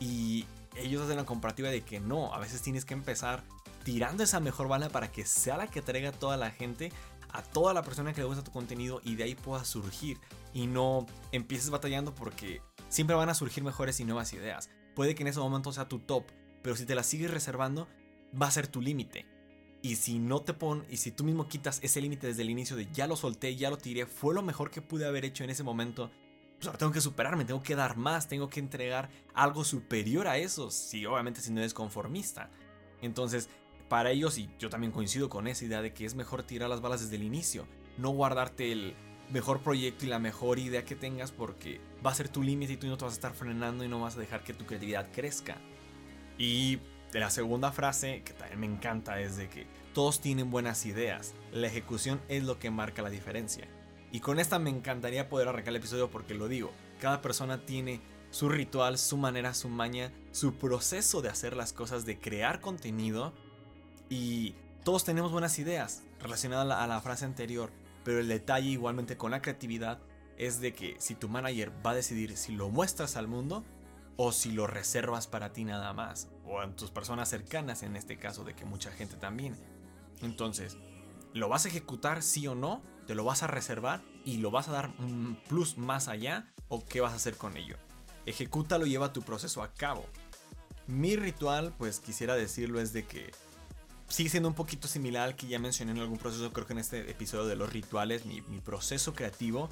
Y 0.00 0.44
ellos 0.76 1.02
hacen 1.02 1.16
la 1.16 1.24
comparativa 1.24 1.68
de 1.68 1.82
que 1.82 2.00
no, 2.00 2.34
a 2.34 2.38
veces 2.38 2.62
tienes 2.62 2.84
que 2.84 2.94
empezar 2.94 3.44
tirando 3.84 4.22
esa 4.22 4.40
mejor 4.40 4.68
bala 4.68 4.88
para 4.88 5.10
que 5.10 5.26
sea 5.26 5.56
la 5.56 5.66
que 5.66 5.82
traiga 5.82 6.10
a 6.10 6.12
toda 6.12 6.36
la 6.36 6.50
gente, 6.50 6.92
a 7.30 7.42
toda 7.42 7.74
la 7.74 7.82
persona 7.82 8.12
que 8.12 8.20
le 8.20 8.26
gusta 8.26 8.44
tu 8.44 8.52
contenido 8.52 9.00
y 9.04 9.16
de 9.16 9.24
ahí 9.24 9.34
pueda 9.34 9.64
surgir. 9.64 10.18
Y 10.52 10.66
no 10.66 11.06
empieces 11.32 11.70
batallando 11.70 12.14
porque 12.14 12.62
siempre 12.88 13.16
van 13.16 13.28
a 13.28 13.34
surgir 13.34 13.64
mejores 13.64 14.00
y 14.00 14.04
nuevas 14.04 14.32
ideas. 14.32 14.70
Puede 14.94 15.14
que 15.14 15.22
en 15.22 15.28
ese 15.28 15.40
momento 15.40 15.72
sea 15.72 15.88
tu 15.88 15.98
top, 15.98 16.24
pero 16.62 16.76
si 16.76 16.84
te 16.84 16.94
la 16.94 17.02
sigues 17.02 17.30
reservando, 17.30 17.88
va 18.40 18.46
a 18.46 18.50
ser 18.50 18.66
tu 18.66 18.80
límite. 18.80 19.26
Y 19.80 19.96
si 19.96 20.20
no 20.20 20.42
te 20.42 20.54
pon, 20.54 20.84
y 20.88 20.98
si 20.98 21.10
tú 21.10 21.24
mismo 21.24 21.48
quitas 21.48 21.80
ese 21.82 22.00
límite 22.00 22.28
desde 22.28 22.42
el 22.42 22.50
inicio 22.50 22.76
de 22.76 22.86
ya 22.92 23.08
lo 23.08 23.16
solté, 23.16 23.56
ya 23.56 23.68
lo 23.68 23.78
tiré, 23.78 24.06
fue 24.06 24.32
lo 24.32 24.42
mejor 24.42 24.70
que 24.70 24.80
pude 24.80 25.06
haber 25.06 25.24
hecho 25.24 25.42
en 25.42 25.50
ese 25.50 25.64
momento, 25.64 26.12
pues 26.62 26.78
tengo 26.78 26.92
que 26.92 27.00
superarme, 27.00 27.44
tengo 27.44 27.62
que 27.62 27.74
dar 27.74 27.96
más, 27.96 28.28
tengo 28.28 28.48
que 28.48 28.60
entregar 28.60 29.10
algo 29.34 29.64
superior 29.64 30.28
a 30.28 30.38
eso, 30.38 30.70
si 30.70 31.04
obviamente 31.06 31.40
si 31.40 31.52
no 31.52 31.60
eres 31.60 31.74
conformista. 31.74 32.50
Entonces, 33.00 33.48
para 33.88 34.10
ellos, 34.10 34.38
y 34.38 34.48
yo 34.58 34.70
también 34.70 34.92
coincido 34.92 35.28
con 35.28 35.46
esa 35.46 35.64
idea 35.64 35.82
de 35.82 35.92
que 35.92 36.04
es 36.04 36.14
mejor 36.14 36.44
tirar 36.44 36.70
las 36.70 36.80
balas 36.80 37.00
desde 37.00 37.16
el 37.16 37.24
inicio, 37.24 37.66
no 37.98 38.10
guardarte 38.10 38.72
el 38.72 38.94
mejor 39.30 39.60
proyecto 39.60 40.04
y 40.04 40.08
la 40.08 40.18
mejor 40.18 40.58
idea 40.58 40.84
que 40.84 40.94
tengas 40.94 41.32
porque 41.32 41.80
va 42.04 42.10
a 42.10 42.14
ser 42.14 42.28
tu 42.28 42.42
límite 42.42 42.74
y 42.74 42.76
tú 42.76 42.86
no 42.86 42.96
te 42.96 43.04
vas 43.04 43.14
a 43.14 43.16
estar 43.16 43.34
frenando 43.34 43.84
y 43.84 43.88
no 43.88 44.00
vas 44.00 44.16
a 44.16 44.20
dejar 44.20 44.44
que 44.44 44.54
tu 44.54 44.66
creatividad 44.66 45.10
crezca. 45.12 45.56
Y 46.38 46.78
la 47.12 47.30
segunda 47.30 47.72
frase, 47.72 48.22
que 48.24 48.32
también 48.32 48.60
me 48.60 48.66
encanta, 48.66 49.20
es 49.20 49.36
de 49.36 49.48
que 49.48 49.66
todos 49.92 50.20
tienen 50.20 50.50
buenas 50.50 50.86
ideas, 50.86 51.34
la 51.52 51.66
ejecución 51.66 52.20
es 52.28 52.44
lo 52.44 52.58
que 52.58 52.70
marca 52.70 53.02
la 53.02 53.10
diferencia. 53.10 53.68
Y 54.12 54.20
con 54.20 54.38
esta 54.38 54.58
me 54.58 54.70
encantaría 54.70 55.28
poder 55.28 55.48
arrancar 55.48 55.70
el 55.70 55.76
episodio 55.76 56.10
porque 56.10 56.34
lo 56.34 56.46
digo, 56.46 56.70
cada 57.00 57.22
persona 57.22 57.64
tiene 57.64 58.00
su 58.30 58.48
ritual, 58.48 58.98
su 58.98 59.16
manera, 59.16 59.54
su 59.54 59.68
maña, 59.68 60.12
su 60.32 60.54
proceso 60.54 61.22
de 61.22 61.30
hacer 61.30 61.56
las 61.56 61.72
cosas, 61.72 62.04
de 62.04 62.20
crear 62.20 62.60
contenido. 62.60 63.32
Y 64.10 64.54
todos 64.84 65.04
tenemos 65.04 65.32
buenas 65.32 65.58
ideas 65.58 66.02
relacionadas 66.20 66.66
a 66.66 66.68
la, 66.68 66.84
a 66.84 66.86
la 66.86 67.00
frase 67.00 67.24
anterior, 67.24 67.70
pero 68.04 68.20
el 68.20 68.28
detalle 68.28 68.68
igualmente 68.68 69.16
con 69.16 69.30
la 69.30 69.40
creatividad 69.40 69.98
es 70.36 70.60
de 70.60 70.74
que 70.74 70.96
si 70.98 71.14
tu 71.14 71.28
manager 71.28 71.72
va 71.84 71.92
a 71.92 71.94
decidir 71.94 72.36
si 72.36 72.52
lo 72.52 72.68
muestras 72.68 73.16
al 73.16 73.28
mundo, 73.28 73.64
o 74.16 74.32
si 74.32 74.52
lo 74.52 74.66
reservas 74.66 75.26
para 75.26 75.52
ti 75.52 75.64
nada 75.64 75.92
más, 75.92 76.28
o 76.44 76.60
a 76.60 76.70
tus 76.76 76.90
personas 76.90 77.28
cercanas 77.28 77.82
en 77.82 77.96
este 77.96 78.18
caso 78.18 78.44
de 78.44 78.54
que 78.54 78.64
mucha 78.64 78.90
gente 78.90 79.16
también. 79.16 79.56
Entonces, 80.20 80.76
¿lo 81.32 81.48
vas 81.48 81.64
a 81.64 81.68
ejecutar 81.68 82.22
sí 82.22 82.46
o 82.46 82.54
no? 82.54 82.82
¿Te 83.06 83.14
lo 83.14 83.24
vas 83.24 83.42
a 83.42 83.46
reservar 83.46 84.00
y 84.24 84.38
lo 84.38 84.50
vas 84.50 84.68
a 84.68 84.72
dar 84.72 84.90
un 84.98 85.38
plus 85.48 85.78
más 85.78 86.08
allá? 86.08 86.52
¿O 86.68 86.84
qué 86.84 87.00
vas 87.00 87.12
a 87.12 87.16
hacer 87.16 87.36
con 87.36 87.56
ello? 87.56 87.76
Ejecútalo 88.26 88.86
y 88.86 88.90
lleva 88.90 89.12
tu 89.12 89.22
proceso 89.22 89.62
a 89.62 89.72
cabo. 89.72 90.06
Mi 90.86 91.16
ritual, 91.16 91.72
pues 91.78 92.00
quisiera 92.00 92.34
decirlo, 92.34 92.80
es 92.80 92.92
de 92.92 93.04
que 93.04 93.30
sigue 94.08 94.30
siendo 94.30 94.48
un 94.48 94.54
poquito 94.54 94.88
similar 94.88 95.28
al 95.28 95.36
que 95.36 95.46
ya 95.46 95.58
mencioné 95.58 95.92
en 95.92 95.98
algún 95.98 96.18
proceso, 96.18 96.52
creo 96.52 96.66
que 96.66 96.72
en 96.72 96.78
este 96.80 97.10
episodio 97.10 97.46
de 97.46 97.56
los 97.56 97.72
rituales, 97.72 98.26
mi, 98.26 98.40
mi 98.42 98.60
proceso 98.60 99.14
creativo 99.14 99.68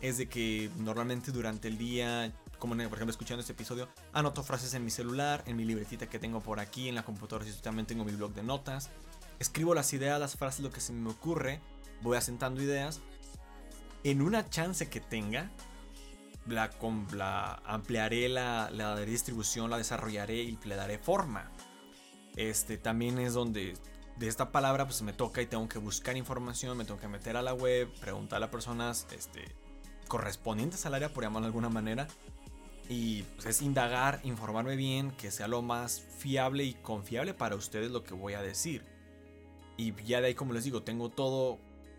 es 0.00 0.18
de 0.18 0.28
que 0.28 0.70
normalmente 0.76 1.32
durante 1.32 1.68
el 1.68 1.78
día 1.78 2.32
como 2.58 2.74
por 2.74 2.82
ejemplo 2.82 3.10
escuchando 3.10 3.40
este 3.40 3.52
episodio, 3.52 3.88
anoto 4.12 4.42
frases 4.42 4.74
en 4.74 4.84
mi 4.84 4.90
celular, 4.90 5.42
en 5.46 5.56
mi 5.56 5.64
libretita 5.64 6.08
que 6.08 6.18
tengo 6.18 6.40
por 6.40 6.60
aquí, 6.60 6.88
en 6.88 6.94
la 6.94 7.04
computadora, 7.04 7.44
si 7.44 7.52
también 7.60 7.86
tengo 7.86 8.04
mi 8.04 8.12
blog 8.12 8.34
de 8.34 8.42
notas. 8.42 8.90
Escribo 9.38 9.74
las 9.74 9.92
ideas, 9.92 10.18
las 10.18 10.36
frases, 10.36 10.60
lo 10.60 10.70
que 10.70 10.80
se 10.80 10.92
me 10.92 11.10
ocurre, 11.10 11.60
voy 12.02 12.16
asentando 12.16 12.62
ideas. 12.62 13.00
En 14.04 14.22
una 14.22 14.48
chance 14.48 14.88
que 14.88 15.00
tenga, 15.00 15.50
la, 16.46 16.70
la 17.12 17.62
ampliaré 17.64 18.28
la, 18.28 18.70
la 18.70 18.96
distribución, 19.00 19.70
la 19.70 19.78
desarrollaré 19.78 20.36
y 20.36 20.58
le 20.64 20.76
daré 20.76 20.98
forma. 20.98 21.50
Este 22.36 22.78
también 22.78 23.18
es 23.18 23.34
donde 23.34 23.74
de 24.16 24.28
esta 24.28 24.50
palabra 24.50 24.84
pues 24.84 25.02
me 25.02 25.12
toca 25.12 25.42
y 25.42 25.46
tengo 25.46 25.68
que 25.68 25.78
buscar 25.78 26.16
información, 26.16 26.76
me 26.76 26.84
tengo 26.84 27.00
que 27.00 27.08
meter 27.08 27.36
a 27.36 27.42
la 27.42 27.54
web, 27.54 27.88
preguntar 28.00 28.42
a 28.42 28.50
personas 28.50 29.06
este, 29.12 29.44
correspondientes 30.08 30.84
al 30.86 30.94
área, 30.94 31.12
por 31.12 31.24
llamarlo 31.24 31.46
de 31.46 31.50
alguna 31.50 31.68
manera, 31.68 32.08
y 32.88 33.22
pues, 33.22 33.46
es 33.46 33.62
indagar, 33.62 34.20
informarme 34.24 34.76
bien, 34.76 35.12
que 35.12 35.30
sea 35.30 35.46
lo 35.46 35.62
más 35.62 36.00
fiable 36.00 36.64
y 36.64 36.74
confiable 36.74 37.34
para 37.34 37.54
ustedes 37.54 37.90
lo 37.90 38.02
que 38.02 38.14
voy 38.14 38.34
a 38.34 38.42
decir. 38.42 38.84
Y 39.76 39.94
ya 40.04 40.20
de 40.20 40.28
ahí, 40.28 40.34
como 40.34 40.52
les 40.52 40.64
digo, 40.64 40.82
tengo 40.82 41.10
todo 41.10 41.58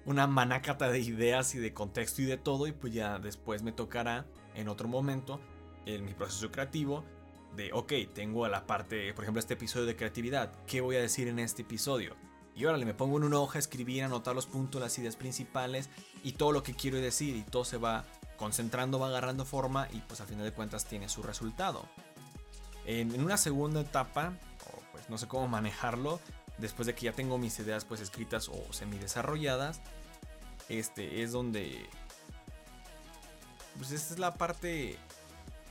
una 0.10 0.26
manacata 0.26 0.90
de 0.90 1.00
ideas 1.00 1.54
y 1.54 1.60
de 1.60 1.74
contexto 1.74 2.24
y 2.24 2.26
de 2.26 2.38
todo. 2.38 2.66
Y 2.68 2.72
pues 2.72 2.94
ya 2.94 3.20
después 3.20 3.62
me 3.62 3.72
tocará 3.72 4.26
en 4.56 4.68
otro 4.68 4.88
momento 4.88 5.40
en 5.86 6.04
mi 6.04 6.14
proceso 6.14 6.52
creativo 6.52 7.06
de, 7.56 7.72
ok, 7.74 7.94
tengo 8.14 8.48
la 8.48 8.66
parte, 8.66 9.14
por 9.14 9.24
ejemplo, 9.24 9.40
este 9.40 9.54
episodio 9.54 9.86
de 9.86 9.96
creatividad. 9.96 10.52
¿Qué 10.66 10.82
voy 10.82 10.96
a 10.96 11.02
decir 11.02 11.28
en 11.28 11.38
este 11.40 11.62
episodio? 11.62 12.16
Y 12.56 12.66
órale, 12.66 12.86
me 12.86 12.94
pongo 12.94 13.18
en 13.18 13.24
una 13.24 13.40
hoja 13.40 13.58
a 13.58 13.60
escribir, 13.60 14.04
anotar 14.04 14.36
los 14.36 14.48
puntos, 14.48 14.82
las 14.82 14.98
ideas 14.98 15.16
principales 15.16 15.90
y 16.24 16.34
todo 16.34 16.52
lo 16.52 16.64
que 16.64 16.74
quiero 16.74 16.98
decir. 16.98 17.36
Y 17.36 17.44
todo 17.44 17.64
se 17.64 17.78
va 17.78 18.06
concentrando 18.36 19.00
va 19.00 19.08
agarrando 19.08 19.46
forma 19.46 19.88
y 19.92 20.00
pues 20.00 20.22
al 20.22 20.28
final 20.28 20.46
de 20.46 20.54
cuentas 20.54 20.86
tiene 20.86 21.08
su 21.08 21.22
resultado. 21.22 21.86
En, 22.86 23.22
una 23.22 23.38
segunda 23.38 23.82
etapa, 23.82 24.34
pues 24.92 25.10
no 25.10 25.18
sé 25.18 25.28
cómo 25.28 25.48
manejarlo, 25.48 26.20
después 26.58 26.88
de 26.88 26.96
que 26.96 27.06
ya 27.06 27.14
tengo 27.14 27.38
mis 27.38 27.60
ideas 27.60 27.86
pues 27.86 28.02
escritas 28.02 28.50
o 28.50 28.74
semi 28.74 28.98
desarrolladas, 28.98 29.82
este 30.70 31.24
es 31.24 31.32
donde 31.32 31.90
pues 33.78 33.92
esta 33.92 34.14
es 34.14 34.20
la 34.20 34.34
parte 34.34 34.98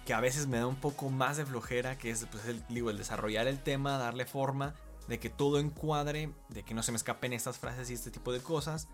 que 0.07 0.15
a 0.15 0.21
veces 0.21 0.47
me 0.47 0.57
da 0.57 0.67
un 0.67 0.77
poco 0.77 1.11
más 1.11 1.37
de 1.37 1.45
flojera, 1.45 1.99
que 1.99 2.11
es 2.11 2.27
pues, 2.31 2.47
el, 2.47 2.65
digo, 2.69 2.89
el 2.91 2.97
desarrollar 2.97 3.47
el 3.47 3.63
tema, 3.63 3.99
darle 3.99 4.25
forma, 4.25 4.75
de 5.07 5.19
que 5.19 5.29
todo 5.29 5.59
encuadre, 5.59 6.33
de 6.49 6.63
que 6.63 6.73
no 6.73 6.83
se 6.83 6.93
me 6.93 6.97
escapen 6.97 7.35
estas 7.35 7.59
frases 7.59 7.91
y 7.91 7.95
este 7.95 8.11
tipo 8.11 8.33
de 8.33 8.41
cosas 8.41 8.89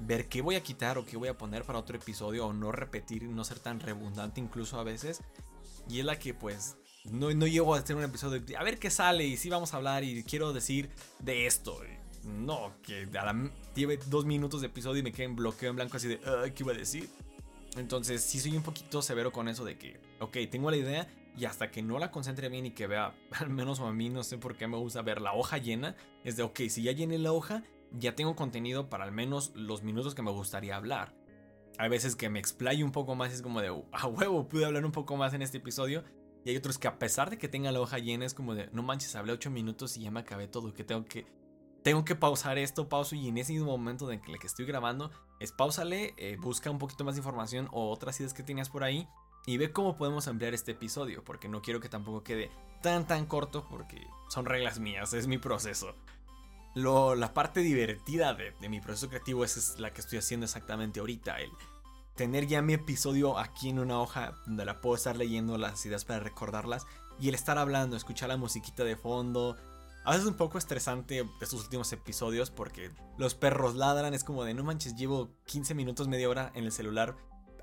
ver 0.00 0.28
qué 0.28 0.40
voy 0.40 0.56
a 0.56 0.62
quitar 0.62 0.98
o 0.98 1.04
qué 1.04 1.16
voy 1.16 1.28
a 1.28 1.36
poner 1.36 1.64
para 1.64 1.78
otro 1.78 1.96
episodio 1.96 2.46
o 2.46 2.52
no 2.52 2.72
repetir, 2.72 3.24
no 3.24 3.44
ser 3.44 3.58
tan 3.58 3.80
redundante 3.80 4.40
incluso 4.40 4.78
a 4.78 4.84
veces. 4.84 5.20
Y 5.88 6.00
es 6.00 6.04
la 6.04 6.18
que 6.18 6.34
pues 6.34 6.76
no, 7.04 7.32
no 7.32 7.46
llego 7.46 7.74
a 7.74 7.78
hacer 7.78 7.96
un 7.96 8.04
episodio 8.04 8.40
de 8.40 8.56
a 8.56 8.62
ver 8.62 8.78
qué 8.78 8.90
sale 8.90 9.24
y 9.24 9.36
si 9.36 9.50
vamos 9.50 9.74
a 9.74 9.76
hablar 9.76 10.04
y 10.04 10.22
quiero 10.24 10.52
decir 10.52 10.90
de 11.18 11.46
esto. 11.46 11.80
No, 12.24 12.74
que 12.82 13.08
lleve 13.74 13.98
dos 14.06 14.24
minutos 14.24 14.60
de 14.60 14.66
episodio 14.66 15.00
y 15.00 15.02
me 15.02 15.12
quede 15.12 15.26
en 15.26 15.36
bloqueo 15.36 15.70
en 15.70 15.76
blanco 15.76 15.96
así 15.96 16.08
de 16.08 16.18
¿qué 16.18 16.62
iba 16.62 16.72
a 16.72 16.76
decir? 16.76 17.08
Entonces 17.76 18.22
sí 18.22 18.40
soy 18.40 18.56
un 18.56 18.62
poquito 18.62 19.00
severo 19.00 19.32
con 19.32 19.48
eso 19.48 19.64
de 19.64 19.78
que, 19.78 20.00
ok, 20.18 20.36
tengo 20.50 20.70
la 20.70 20.76
idea 20.76 21.08
y 21.36 21.44
hasta 21.44 21.70
que 21.70 21.82
no 21.82 21.98
la 21.98 22.10
concentre 22.10 22.48
bien 22.48 22.66
y 22.66 22.72
que 22.72 22.86
vea, 22.86 23.14
al 23.32 23.50
menos 23.50 23.80
a 23.80 23.90
mí 23.92 24.08
no 24.08 24.24
sé 24.24 24.38
por 24.38 24.56
qué 24.56 24.66
me 24.66 24.76
gusta 24.76 25.02
ver 25.02 25.20
la 25.20 25.34
hoja 25.34 25.58
llena, 25.58 25.96
es 26.24 26.36
de, 26.36 26.42
ok, 26.42 26.60
si 26.68 26.82
ya 26.82 26.92
llené 26.92 27.18
la 27.18 27.32
hoja, 27.32 27.62
ya 27.92 28.14
tengo 28.14 28.36
contenido 28.36 28.88
para 28.88 29.04
al 29.04 29.12
menos 29.12 29.52
los 29.54 29.82
minutos 29.82 30.14
que 30.14 30.22
me 30.22 30.30
gustaría 30.30 30.76
hablar. 30.76 31.14
Hay 31.78 31.88
veces 31.88 32.14
que 32.14 32.28
me 32.28 32.38
explayo 32.38 32.84
un 32.84 32.92
poco 32.92 33.14
más 33.14 33.30
y 33.30 33.34
es 33.34 33.42
como 33.42 33.60
de, 33.60 33.68
a 33.92 34.06
huevo, 34.06 34.48
pude 34.48 34.64
hablar 34.64 34.84
un 34.84 34.92
poco 34.92 35.16
más 35.16 35.32
en 35.32 35.42
este 35.42 35.58
episodio. 35.58 36.04
Y 36.44 36.50
hay 36.50 36.56
otros 36.56 36.78
que 36.78 36.88
a 36.88 36.98
pesar 36.98 37.30
de 37.30 37.38
que 37.38 37.48
tenga 37.48 37.72
la 37.72 37.80
hoja 37.80 37.98
llena 37.98 38.26
es 38.26 38.34
como 38.34 38.54
de, 38.54 38.68
no 38.72 38.82
manches, 38.82 39.14
hablé 39.16 39.32
8 39.32 39.50
minutos 39.50 39.96
y 39.96 40.02
ya 40.02 40.10
me 40.10 40.20
acabé 40.20 40.48
todo, 40.48 40.72
que 40.74 40.84
tengo 40.84 41.04
que... 41.04 41.26
Tengo 41.82 42.04
que 42.04 42.14
pausar 42.14 42.58
esto, 42.58 42.88
pauso 42.88 43.16
y 43.16 43.28
en 43.28 43.38
ese 43.38 43.52
mismo 43.52 43.68
momento 43.68 44.10
en 44.10 44.20
el 44.26 44.38
que 44.38 44.46
estoy 44.46 44.66
grabando, 44.66 45.10
es 45.38 45.52
pausale, 45.52 46.14
eh, 46.18 46.36
busca 46.38 46.70
un 46.70 46.78
poquito 46.78 47.04
más 47.04 47.14
de 47.14 47.20
información 47.20 47.68
o 47.72 47.90
otras 47.90 48.20
ideas 48.20 48.34
que 48.34 48.42
tenías 48.42 48.68
por 48.68 48.84
ahí 48.84 49.08
y 49.46 49.56
ve 49.56 49.72
cómo 49.72 49.96
podemos 49.96 50.28
ampliar 50.28 50.52
este 50.52 50.72
episodio, 50.72 51.24
porque 51.24 51.48
no 51.48 51.62
quiero 51.62 51.80
que 51.80 51.88
tampoco 51.88 52.22
quede 52.22 52.50
tan 52.82 53.06
tan 53.06 53.24
corto, 53.24 53.66
porque 53.68 54.06
son 54.28 54.44
reglas 54.44 54.78
mías, 54.78 55.14
es 55.14 55.26
mi 55.26 55.38
proceso. 55.38 55.94
Lo, 56.74 57.14
la 57.14 57.32
parte 57.32 57.60
divertida 57.60 58.34
de, 58.34 58.52
de 58.60 58.68
mi 58.68 58.80
proceso 58.80 59.08
creativo 59.08 59.44
es, 59.44 59.56
es 59.56 59.80
la 59.80 59.92
que 59.92 60.02
estoy 60.02 60.18
haciendo 60.18 60.44
exactamente 60.44 61.00
ahorita, 61.00 61.40
el 61.40 61.50
tener 62.14 62.46
ya 62.46 62.60
mi 62.60 62.74
episodio 62.74 63.38
aquí 63.38 63.70
en 63.70 63.78
una 63.78 63.98
hoja 63.98 64.34
donde 64.44 64.66
la 64.66 64.82
puedo 64.82 64.94
estar 64.94 65.16
leyendo 65.16 65.56
las 65.56 65.86
ideas 65.86 66.04
para 66.04 66.20
recordarlas 66.20 66.86
y 67.18 67.30
el 67.30 67.34
estar 67.34 67.56
hablando, 67.56 67.96
escuchar 67.96 68.28
la 68.28 68.36
musiquita 68.36 68.84
de 68.84 68.94
fondo. 68.94 69.56
A 70.04 70.12
veces 70.12 70.24
es 70.24 70.30
un 70.30 70.36
poco 70.36 70.56
estresante 70.56 71.26
estos 71.40 71.62
últimos 71.62 71.92
episodios 71.92 72.50
porque 72.50 72.90
los 73.18 73.34
perros 73.34 73.74
ladran, 73.74 74.14
es 74.14 74.24
como 74.24 74.44
de 74.44 74.54
no 74.54 74.64
manches, 74.64 74.96
llevo 74.96 75.30
15 75.46 75.74
minutos, 75.74 76.08
media 76.08 76.28
hora 76.28 76.52
en 76.54 76.64
el 76.64 76.72
celular 76.72 77.16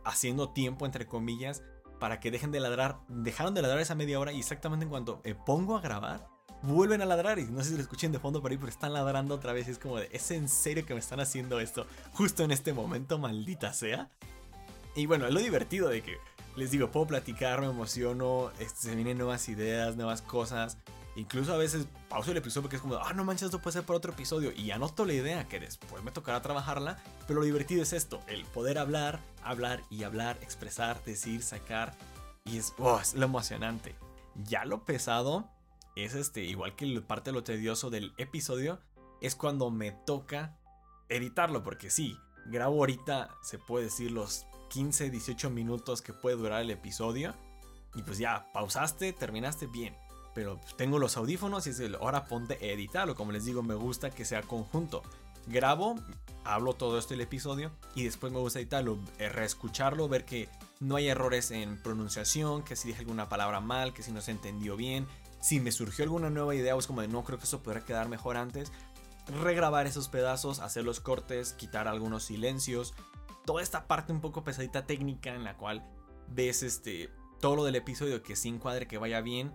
haciendo 0.05 0.49
tiempo 0.49 0.85
entre 0.85 1.07
comillas 1.07 1.63
para 1.99 2.19
que 2.19 2.29
dejen 2.29 2.51
de 2.51 2.59
ladrar. 2.59 2.99
Dejaron 3.07 3.53
de 3.53 3.63
ladrar 3.63 3.79
esa 3.79 3.95
media 3.95 4.19
hora 4.19 4.31
y 4.31 4.39
exactamente 4.39 4.83
en 4.83 4.89
cuanto 4.89 5.19
me 5.23 5.33
pongo 5.33 5.75
a 5.75 5.81
grabar, 5.81 6.27
vuelven 6.61 7.01
a 7.01 7.05
ladrar 7.05 7.39
y 7.39 7.45
no 7.45 7.63
sé 7.63 7.69
si 7.69 7.75
lo 7.75 7.81
escuchen 7.81 8.11
de 8.11 8.19
fondo 8.19 8.41
por 8.41 8.51
ahí, 8.51 8.57
pero 8.57 8.69
están 8.69 8.93
ladrando 8.93 9.33
otra 9.33 9.53
vez 9.53 9.67
y 9.67 9.71
es 9.71 9.79
como 9.79 9.97
de, 9.97 10.07
¿es 10.11 10.29
en 10.29 10.47
serio 10.47 10.85
que 10.85 10.93
me 10.93 10.99
están 10.99 11.19
haciendo 11.19 11.59
esto 11.59 11.87
justo 12.13 12.43
en 12.43 12.51
este 12.51 12.71
momento, 12.71 13.17
maldita 13.17 13.73
sea? 13.73 14.09
Y 14.95 15.07
bueno, 15.07 15.25
es 15.27 15.33
lo 15.33 15.39
divertido 15.39 15.89
de 15.89 16.01
que 16.01 16.17
les 16.55 16.71
digo, 16.71 16.89
puedo 16.91 17.07
platicar, 17.07 17.61
me 17.61 17.67
emociono, 17.67 18.51
este, 18.59 18.89
se 18.89 18.95
vienen 18.95 19.17
nuevas 19.17 19.47
ideas, 19.47 19.95
nuevas 19.95 20.23
cosas. 20.23 20.77
Incluso 21.17 21.51
a 21.51 21.57
veces 21.57 21.87
pauso 22.09 22.29
el 22.29 22.37
episodio 22.37 22.61
porque 22.61 22.75
es 22.75 22.81
como, 22.83 22.95
ah, 22.95 23.11
no 23.13 23.25
manches, 23.25 23.45
esto 23.45 23.59
puede 23.59 23.73
ser 23.73 23.83
para 23.83 23.97
otro 23.97 24.13
episodio. 24.13 24.51
Y 24.55 24.69
anoto 24.69 25.03
la 25.03 25.13
idea 25.13 25.47
que 25.47 25.59
después 25.59 26.03
me 26.03 26.11
tocará 26.11 26.43
trabajarla. 26.43 26.99
Pero 27.25 27.39
lo 27.39 27.45
divertido 27.45 27.81
es 27.81 27.91
esto, 27.91 28.21
el 28.27 28.45
poder 28.45 28.77
hablar, 28.77 29.19
hablar 29.43 29.81
y 29.89 30.03
hablar, 30.03 30.37
expresar, 30.41 31.03
decir, 31.05 31.41
sacar. 31.41 31.95
Y 32.45 32.59
es, 32.59 32.75
oh, 32.77 32.99
es 32.99 33.15
lo 33.15 33.25
emocionante. 33.25 33.95
Ya 34.43 34.63
lo 34.63 34.85
pesado 34.85 35.49
es 35.95 36.13
este, 36.13 36.43
igual 36.43 36.75
que 36.75 37.01
parte 37.01 37.31
de 37.31 37.33
lo 37.33 37.43
tedioso 37.43 37.89
del 37.89 38.13
episodio, 38.19 38.79
es 39.19 39.35
cuando 39.35 39.71
me 39.71 39.91
toca 39.91 40.55
editarlo. 41.09 41.63
Porque 41.63 41.89
sí, 41.89 42.15
grabo 42.45 42.75
ahorita, 42.75 43.35
se 43.41 43.57
puede 43.57 43.85
decir, 43.85 44.11
los 44.11 44.45
15, 44.69 45.09
18 45.09 45.49
minutos 45.49 46.03
que 46.03 46.13
puede 46.13 46.35
durar 46.35 46.61
el 46.61 46.69
episodio. 46.69 47.33
Y 47.95 48.03
pues 48.03 48.19
ya, 48.19 48.51
pausaste, 48.53 49.13
terminaste 49.13 49.65
bien. 49.65 49.95
Pero 50.37 50.59
tengo 50.75 50.99
los 50.99 51.17
audífonos 51.17 51.65
y 51.65 51.71
es 51.71 51.79
el, 51.79 51.95
ahora 51.95 52.25
ponte 52.25 52.59
a 52.61 52.65
editarlo. 52.71 53.15
Como 53.15 53.31
les 53.31 53.45
digo, 53.45 53.63
me 53.63 53.73
gusta 53.73 54.11
que 54.11 54.23
sea 54.23 54.43
conjunto. 54.43 55.01
Grabo, 55.47 55.95
hablo 56.43 56.73
todo 56.73 56.99
esto 56.99 57.15
el 57.15 57.21
episodio 57.21 57.71
y 57.95 58.03
después 58.03 58.31
me 58.31 58.37
gusta 58.37 58.59
editarlo, 58.59 58.99
eh, 59.17 59.29
reescucharlo, 59.29 60.07
ver 60.07 60.25
que 60.25 60.47
no 60.79 60.95
hay 60.95 61.07
errores 61.07 61.49
en 61.49 61.81
pronunciación, 61.81 62.61
que 62.61 62.75
si 62.75 62.89
dije 62.89 62.99
alguna 62.99 63.29
palabra 63.29 63.61
mal, 63.61 63.93
que 63.93 64.03
si 64.03 64.11
no 64.11 64.21
se 64.21 64.29
entendió 64.29 64.75
bien, 64.75 65.07
si 65.41 65.59
me 65.59 65.71
surgió 65.71 66.03
alguna 66.03 66.29
nueva 66.29 66.53
idea 66.53 66.75
o 66.75 66.79
es 66.79 66.85
como 66.85 67.01
de 67.01 67.07
no 67.07 67.23
creo 67.23 67.39
que 67.39 67.45
eso 67.45 67.63
podría 67.63 67.83
quedar 67.83 68.07
mejor 68.07 68.37
antes, 68.37 68.71
regrabar 69.41 69.87
esos 69.87 70.07
pedazos, 70.07 70.59
hacer 70.59 70.83
los 70.83 70.99
cortes, 70.99 71.53
quitar 71.53 71.87
algunos 71.87 72.25
silencios, 72.25 72.93
toda 73.43 73.63
esta 73.63 73.87
parte 73.87 74.13
un 74.13 74.21
poco 74.21 74.43
pesadita 74.43 74.85
técnica 74.85 75.33
en 75.33 75.43
la 75.43 75.57
cual 75.57 75.83
ves 76.27 76.61
este 76.61 77.09
todo 77.39 77.55
lo 77.55 77.63
del 77.63 77.75
episodio 77.75 78.21
que 78.21 78.35
se 78.35 78.49
encuadre, 78.49 78.87
que 78.87 78.99
vaya 78.99 79.21
bien 79.21 79.51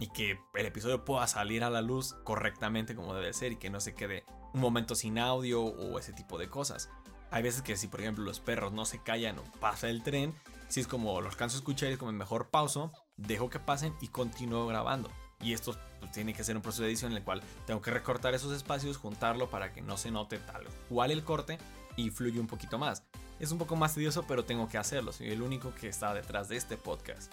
y 0.00 0.08
que 0.08 0.38
el 0.54 0.66
episodio 0.66 1.04
pueda 1.04 1.26
salir 1.26 1.64
a 1.64 1.70
la 1.70 1.82
luz 1.82 2.14
correctamente 2.24 2.94
como 2.94 3.14
debe 3.14 3.32
ser 3.32 3.52
y 3.52 3.56
que 3.56 3.70
no 3.70 3.80
se 3.80 3.94
quede 3.94 4.24
un 4.52 4.60
momento 4.60 4.94
sin 4.94 5.18
audio 5.18 5.62
o 5.62 5.98
ese 5.98 6.12
tipo 6.12 6.38
de 6.38 6.48
cosas. 6.48 6.90
Hay 7.30 7.42
veces 7.42 7.62
que 7.62 7.76
si 7.76 7.88
por 7.88 8.00
ejemplo 8.00 8.24
los 8.24 8.40
perros 8.40 8.72
no 8.72 8.84
se 8.84 9.02
callan 9.02 9.38
o 9.38 9.44
pasa 9.60 9.88
el 9.88 10.02
tren, 10.02 10.34
si 10.68 10.80
es 10.80 10.86
como 10.86 11.20
los 11.20 11.36
canso 11.36 11.56
escuchar 11.56 11.90
y 11.90 11.92
es 11.92 11.98
como 11.98 12.12
mejor 12.12 12.48
pauso, 12.50 12.92
dejo 13.16 13.48
que 13.50 13.58
pasen 13.58 13.94
y 14.00 14.08
continúo 14.08 14.66
grabando. 14.66 15.10
Y 15.40 15.54
esto 15.54 15.76
pues, 16.00 16.12
tiene 16.12 16.34
que 16.34 16.44
ser 16.44 16.56
un 16.56 16.62
proceso 16.62 16.82
de 16.82 16.88
edición 16.88 17.12
en 17.12 17.18
el 17.18 17.24
cual 17.24 17.42
tengo 17.66 17.80
que 17.80 17.90
recortar 17.90 18.34
esos 18.34 18.52
espacios, 18.52 18.96
juntarlo 18.96 19.50
para 19.50 19.72
que 19.72 19.82
no 19.82 19.96
se 19.96 20.10
note 20.10 20.38
tal 20.38 20.66
cual 20.88 21.10
el 21.10 21.24
corte 21.24 21.58
y 21.96 22.10
fluye 22.10 22.40
un 22.40 22.46
poquito 22.46 22.78
más. 22.78 23.02
Es 23.40 23.50
un 23.50 23.58
poco 23.58 23.76
más 23.76 23.94
tedioso, 23.94 24.24
pero 24.26 24.44
tengo 24.44 24.68
que 24.68 24.78
hacerlo. 24.78 25.12
Soy 25.12 25.30
el 25.30 25.42
único 25.42 25.74
que 25.74 25.88
está 25.88 26.14
detrás 26.14 26.48
de 26.48 26.56
este 26.56 26.76
podcast. 26.76 27.32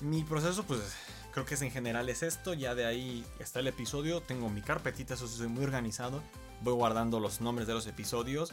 Mi 0.00 0.22
proceso, 0.22 0.62
pues 0.64 0.94
creo 1.38 1.46
que 1.46 1.54
es 1.54 1.62
en 1.62 1.70
general 1.70 2.08
es 2.08 2.24
esto. 2.24 2.52
Ya 2.52 2.74
de 2.74 2.84
ahí 2.84 3.24
está 3.38 3.60
el 3.60 3.68
episodio. 3.68 4.20
Tengo 4.20 4.48
mi 4.48 4.60
carpetita, 4.60 5.14
eso 5.14 5.28
soy 5.28 5.46
muy 5.46 5.62
organizado. 5.62 6.20
Voy 6.62 6.74
guardando 6.74 7.20
los 7.20 7.40
nombres 7.40 7.68
de 7.68 7.74
los 7.74 7.86
episodios. 7.86 8.52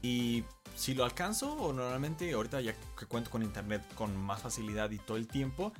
Y 0.00 0.44
si 0.76 0.94
lo 0.94 1.04
alcanzo, 1.04 1.52
o 1.54 1.72
normalmente 1.72 2.32
ahorita 2.32 2.60
ya 2.60 2.74
que 2.96 3.06
cuento 3.06 3.30
con 3.30 3.42
internet 3.42 3.82
con 3.96 4.16
más 4.16 4.42
facilidad 4.42 4.92
y 4.92 4.98
todo 4.98 5.16
el 5.16 5.26
tiempo, 5.26 5.72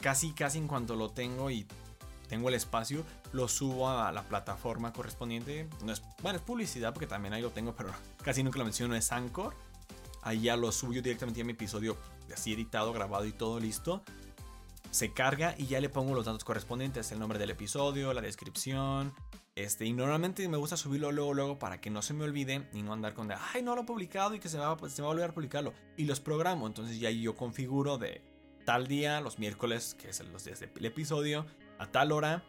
casi 0.00 0.32
casi 0.32 0.56
en 0.56 0.66
cuanto 0.66 0.96
lo 0.96 1.10
tengo 1.10 1.50
y 1.50 1.66
tengo 2.26 2.48
el 2.48 2.54
espacio, 2.54 3.04
lo 3.32 3.46
subo 3.46 3.90
a 3.90 4.10
la 4.12 4.22
plataforma 4.22 4.94
correspondiente. 4.94 5.68
No 5.84 5.92
es, 5.92 6.02
bueno, 6.22 6.38
es 6.38 6.44
publicidad 6.44 6.94
porque 6.94 7.06
también 7.06 7.34
ahí 7.34 7.42
lo 7.42 7.50
tengo, 7.50 7.74
pero 7.76 7.90
casi 8.24 8.42
nunca 8.42 8.58
lo 8.58 8.64
menciono, 8.64 8.96
es 8.96 9.12
Anchor. 9.12 9.54
Ahí 10.22 10.40
ya 10.40 10.56
lo 10.56 10.72
subo 10.72 10.92
directamente 10.92 11.42
a 11.42 11.44
mi 11.44 11.52
episodio 11.52 11.98
así 12.32 12.54
editado, 12.54 12.94
grabado 12.94 13.26
y 13.26 13.32
todo 13.32 13.60
listo. 13.60 14.02
Se 14.92 15.14
carga 15.14 15.54
y 15.56 15.68
ya 15.68 15.80
le 15.80 15.88
pongo 15.88 16.14
los 16.14 16.26
datos 16.26 16.44
correspondientes, 16.44 17.12
el 17.12 17.18
nombre 17.18 17.38
del 17.38 17.48
episodio, 17.48 18.12
la 18.12 18.20
descripción. 18.20 19.14
Este, 19.54 19.86
y 19.86 19.94
normalmente 19.94 20.46
me 20.50 20.58
gusta 20.58 20.76
subirlo 20.76 21.10
luego, 21.12 21.32
luego 21.32 21.58
para 21.58 21.80
que 21.80 21.88
no 21.88 22.02
se 22.02 22.12
me 22.12 22.24
olvide 22.24 22.68
y 22.74 22.82
no 22.82 22.92
andar 22.92 23.14
con 23.14 23.26
de, 23.26 23.34
ay, 23.54 23.62
no 23.62 23.74
lo 23.74 23.82
he 23.82 23.84
publicado 23.86 24.34
y 24.34 24.38
que 24.38 24.50
se 24.50 24.58
me 24.58 24.64
va, 24.64 24.76
se 24.90 25.00
me 25.00 25.06
va 25.06 25.08
a 25.08 25.12
olvidar 25.12 25.32
publicarlo. 25.32 25.72
Y 25.96 26.04
los 26.04 26.20
programo, 26.20 26.66
entonces 26.66 27.00
ya 27.00 27.08
yo 27.08 27.34
configuro 27.34 27.96
de 27.96 28.20
tal 28.66 28.86
día, 28.86 29.22
los 29.22 29.38
miércoles, 29.38 29.94
que 29.94 30.10
es 30.10 30.20
los 30.26 30.44
días 30.44 30.60
del 30.60 30.84
episodio, 30.84 31.46
a 31.78 31.86
tal 31.86 32.12
hora. 32.12 32.44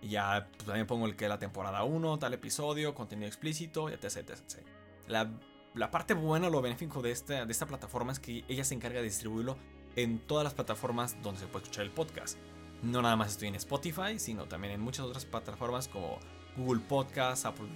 Y 0.00 0.10
ya 0.10 0.46
pues, 0.52 0.66
también 0.66 0.86
pongo 0.86 1.04
el 1.06 1.16
que 1.16 1.24
es 1.24 1.28
la 1.28 1.40
temporada 1.40 1.82
1, 1.82 2.20
tal 2.20 2.32
episodio, 2.32 2.94
contenido 2.94 3.26
explícito, 3.26 3.88
etc. 3.88 4.04
etc. 4.04 4.64
La, 5.08 5.32
la 5.74 5.90
parte 5.90 6.14
buena, 6.14 6.48
lo 6.48 6.62
benéfico 6.62 7.02
de 7.02 7.10
esta, 7.10 7.44
de 7.44 7.50
esta 7.50 7.66
plataforma 7.66 8.12
es 8.12 8.20
que 8.20 8.44
ella 8.46 8.62
se 8.62 8.74
encarga 8.74 8.98
de 8.98 9.06
distribuirlo 9.06 9.58
en 10.02 10.18
todas 10.18 10.44
las 10.44 10.54
plataformas 10.54 11.16
donde 11.22 11.40
se 11.40 11.46
puede 11.46 11.64
escuchar 11.64 11.84
el 11.84 11.90
podcast. 11.90 12.38
No 12.82 13.02
nada 13.02 13.16
más 13.16 13.32
estoy 13.32 13.48
en 13.48 13.56
Spotify, 13.56 14.18
sino 14.18 14.44
también 14.44 14.74
en 14.74 14.80
muchas 14.80 15.06
otras 15.06 15.24
plataformas 15.24 15.88
como 15.88 16.18
Google 16.56 16.82
Podcast, 16.88 17.46
Apple 17.46 17.68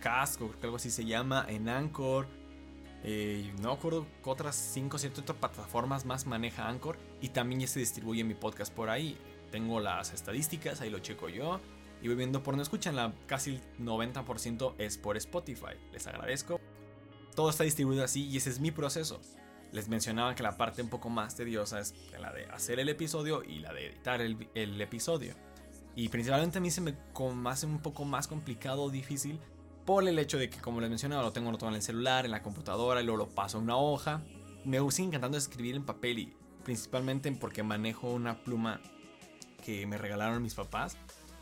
Cast, 0.00 0.40
que 0.40 0.46
algo 0.62 0.76
así 0.76 0.90
se 0.90 1.04
llama, 1.04 1.44
en 1.48 1.68
Anchor. 1.68 2.26
Eh, 3.04 3.52
no 3.60 3.72
acuerdo 3.72 4.06
otras 4.24 4.56
5 4.56 4.96
o 4.96 4.98
7 4.98 5.20
otras 5.20 5.38
plataformas 5.38 6.04
más 6.04 6.26
maneja 6.26 6.68
Anchor 6.68 6.98
y 7.20 7.28
también 7.28 7.60
ya 7.60 7.68
se 7.68 7.78
distribuye 7.78 8.24
mi 8.24 8.34
podcast 8.34 8.74
por 8.74 8.90
ahí 8.90 9.16
tengo 9.50 9.80
las 9.80 10.12
estadísticas, 10.12 10.80
ahí 10.80 10.90
lo 10.90 10.98
checo 11.00 11.28
yo. 11.28 11.60
Y 12.00 12.06
voy 12.06 12.16
viendo 12.16 12.42
por 12.42 12.56
no 12.56 12.62
escuchan, 12.62 12.94
la 12.94 13.12
casi 13.26 13.56
el 13.56 13.84
90% 13.84 14.74
es 14.78 14.98
por 14.98 15.16
Spotify. 15.16 15.74
Les 15.92 16.06
agradezco. 16.06 16.60
Todo 17.34 17.50
está 17.50 17.64
distribuido 17.64 18.04
así 18.04 18.26
y 18.28 18.36
ese 18.36 18.50
es 18.50 18.60
mi 18.60 18.70
proceso. 18.70 19.20
Les 19.72 19.88
mencionaba 19.88 20.34
que 20.34 20.42
la 20.42 20.56
parte 20.56 20.82
un 20.82 20.88
poco 20.88 21.10
más 21.10 21.34
tediosa 21.34 21.80
es 21.80 21.94
la 22.18 22.32
de 22.32 22.46
hacer 22.46 22.80
el 22.80 22.88
episodio 22.88 23.42
y 23.42 23.58
la 23.58 23.72
de 23.72 23.86
editar 23.86 24.20
el, 24.20 24.80
episodio. 24.80 25.34
Y 25.94 26.08
principalmente 26.08 26.58
a 26.58 26.60
mí 26.60 26.70
se 26.70 26.80
me 26.80 26.94
hace 27.46 27.66
un 27.66 27.80
poco 27.80 28.04
más 28.04 28.28
complicado 28.28 28.84
o 28.84 28.90
difícil 28.90 29.38
por 29.84 30.06
el 30.06 30.18
hecho 30.18 30.38
de 30.38 30.50
que, 30.50 30.60
como 30.60 30.80
les 30.80 30.90
mencionaba, 30.90 31.22
lo 31.22 31.32
tengo 31.32 31.56
todo 31.56 31.70
en 31.70 31.76
el 31.76 31.82
celular, 31.82 32.24
en 32.24 32.30
la 32.30 32.42
computadora 32.42 33.00
y 33.00 33.04
luego 33.04 33.24
lo 33.24 33.28
paso 33.28 33.58
a 33.58 33.60
una 33.60 33.76
hoja. 33.76 34.22
Me 34.64 34.80
gusta 34.80 35.02
encantando 35.02 35.38
escribir 35.38 35.74
en 35.76 35.84
papel 35.84 36.18
y 36.18 36.36
principalmente 36.62 37.32
porque 37.32 37.62
manejo 37.62 38.12
una 38.12 38.42
pluma 38.44 38.80
que 39.64 39.86
me 39.86 39.98
regalaron 39.98 40.42
mis 40.42 40.54
papás. 40.54 40.96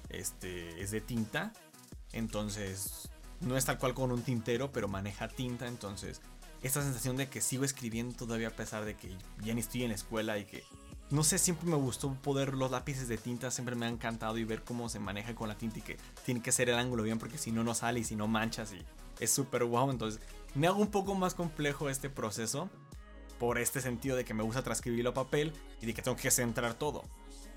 Este 0.09 0.80
es 0.80 0.90
de 0.90 1.00
tinta. 1.00 1.52
Entonces, 2.12 3.09
no 3.40 3.56
es 3.56 3.64
tal 3.64 3.78
cual 3.78 3.95
con 3.95 4.12
un 4.12 4.23
tintero, 4.23 4.73
pero 4.73 4.88
maneja 4.88 5.28
tinta. 5.28 5.66
Entonces, 5.66 6.21
esta 6.66 6.82
sensación 6.82 7.16
de 7.16 7.28
que 7.28 7.40
sigo 7.40 7.64
escribiendo 7.64 8.14
todavía 8.14 8.49
a 8.49 8.52
pesar 8.52 8.85
de 8.85 8.94
que 8.94 9.16
ya 9.42 9.54
ni 9.54 9.61
estoy 9.61 9.82
en 9.82 9.90
la 9.90 9.94
escuela 9.94 10.38
y 10.38 10.44
que 10.44 10.64
no 11.08 11.23
sé, 11.23 11.38
siempre 11.38 11.68
me 11.68 11.76
gustó 11.76 12.12
poder 12.14 12.54
los 12.54 12.73
lápices 12.73 13.06
de 13.06 13.16
tinta, 13.16 13.52
siempre 13.52 13.76
me 13.76 13.87
ha 13.87 13.88
encantado 13.88 14.38
y 14.38 14.44
ver 14.44 14.64
cómo 14.64 14.88
se 14.88 14.99
maneja 14.99 15.37
con 15.37 15.49
la 15.49 15.56
tinta 15.56 15.78
y 15.78 15.82
que 15.82 15.96
tiene 16.25 16.42
que 16.42 16.50
ser 16.50 16.68
el 16.68 16.76
ángulo 16.76 17.04
bien 17.04 17.20
porque 17.20 17.38
si 17.38 17.52
no, 17.52 17.62
no 17.62 17.75
sale 17.75 18.00
y 18.00 18.04
si 18.04 18.16
no 18.16 18.26
manchas 18.26 18.73
y 18.73 18.85
es 19.20 19.30
súper 19.30 19.64
guau. 19.64 19.90
Entonces, 19.90 20.20
me 20.54 20.66
hago 20.66 20.80
un 20.80 20.90
poco 20.90 21.14
más 21.14 21.35
complejo 21.35 21.88
este 21.88 22.11
proceso 22.11 22.68
por 23.38 23.58
este 23.58 23.80
sentido 23.80 24.16
de 24.16 24.25
que 24.25 24.35
me 24.35 24.42
gusta 24.42 24.62
transcribirlo 24.62 25.11
a 25.11 25.14
papel 25.14 25.52
y 25.80 25.87
de 25.87 25.94
que 25.94 26.02
tengo 26.02 26.16
que 26.16 26.30
centrar 26.30 26.75
todo. 26.75 27.02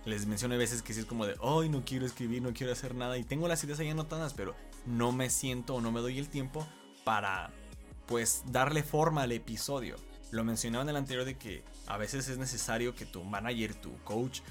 Les 0.05 0.27
menciono 0.27 0.53
a 0.53 0.57
veces 0.57 0.83
que 0.83 0.93
sí 0.93 0.99
es 0.99 1.05
como 1.05 1.25
de, 1.25 1.35
hoy 1.39 1.69
no 1.69 1.83
quiero 1.83 2.05
escribir, 2.05 2.41
no 2.43 2.53
quiero 2.53 2.71
hacer 2.71 2.93
nada 2.93 3.17
y 3.17 3.23
tengo 3.23 3.47
las 3.47 3.63
ideas 3.63 3.79
ahí 3.79 3.89
anotadas, 3.89 4.33
pero 4.33 4.55
no 4.85 5.11
me 5.11 5.29
siento 5.29 5.75
o 5.75 5.81
no 5.81 5.91
me 5.91 6.01
doy 6.01 6.19
el 6.19 6.29
tiempo 6.29 6.67
para, 7.03 7.51
pues, 8.09 8.41
darle 8.47 8.81
forma 8.81 9.21
al 9.21 9.31
episodio. 9.31 9.95
Lo 10.31 10.43
mencionaba 10.43 10.81
en 10.81 10.89
el 10.89 10.95
anterior 10.95 11.25
de 11.25 11.37
que 11.37 11.63
a 11.85 11.97
veces 11.97 12.27
es 12.27 12.39
necesario 12.39 12.95
que 12.95 13.05
tu 13.05 13.23
manager, 13.23 13.75
tu 13.75 13.95
coach, 14.03 14.41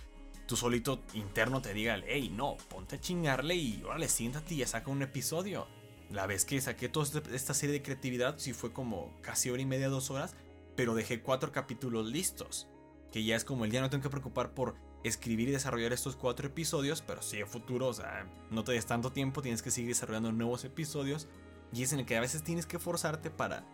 tu 0.46 0.56
solito 0.56 1.02
interno 1.12 1.60
te 1.60 1.74
diga, 1.74 2.00
hey, 2.06 2.32
no, 2.32 2.56
ponte 2.68 2.94
a 2.96 3.00
chingarle 3.00 3.56
y 3.56 3.82
órale, 3.82 4.08
siéntate 4.08 4.54
y 4.54 4.64
saca 4.64 4.92
un 4.92 5.02
episodio. 5.02 5.66
La 6.08 6.26
vez 6.26 6.44
que 6.44 6.60
saqué 6.60 6.88
toda 6.88 7.20
esta 7.32 7.52
serie 7.52 7.72
de 7.72 7.82
creatividad, 7.82 8.38
sí 8.38 8.52
fue 8.52 8.72
como 8.72 9.12
casi 9.22 9.50
hora 9.50 9.60
y 9.60 9.66
media, 9.66 9.88
dos 9.88 10.10
horas, 10.10 10.36
pero 10.76 10.94
dejé 10.94 11.20
cuatro 11.20 11.50
capítulos 11.50 12.06
listos. 12.06 12.68
Que 13.10 13.24
ya 13.24 13.34
es 13.34 13.44
como 13.44 13.64
el 13.64 13.72
día 13.72 13.80
no 13.80 13.90
tengo 13.90 14.04
que 14.04 14.10
preocupar 14.10 14.54
por 14.54 14.76
escribir 15.02 15.48
y 15.48 15.52
desarrollar 15.52 15.92
estos 15.92 16.14
cuatro 16.14 16.46
episodios, 16.46 17.02
pero 17.02 17.22
si 17.22 17.40
en 17.40 17.48
futuro, 17.48 17.88
o 17.88 17.92
sea, 17.92 18.24
no 18.50 18.62
te 18.62 18.70
des 18.70 18.86
tanto 18.86 19.10
tiempo, 19.10 19.42
tienes 19.42 19.62
que 19.62 19.72
seguir 19.72 19.90
desarrollando 19.90 20.30
nuevos 20.30 20.64
episodios. 20.64 21.26
Y 21.72 21.82
es 21.82 21.92
en 21.92 22.00
el 22.00 22.06
que 22.06 22.16
a 22.16 22.20
veces 22.20 22.42
tienes 22.42 22.66
que 22.66 22.78
forzarte 22.78 23.30
para 23.30 23.64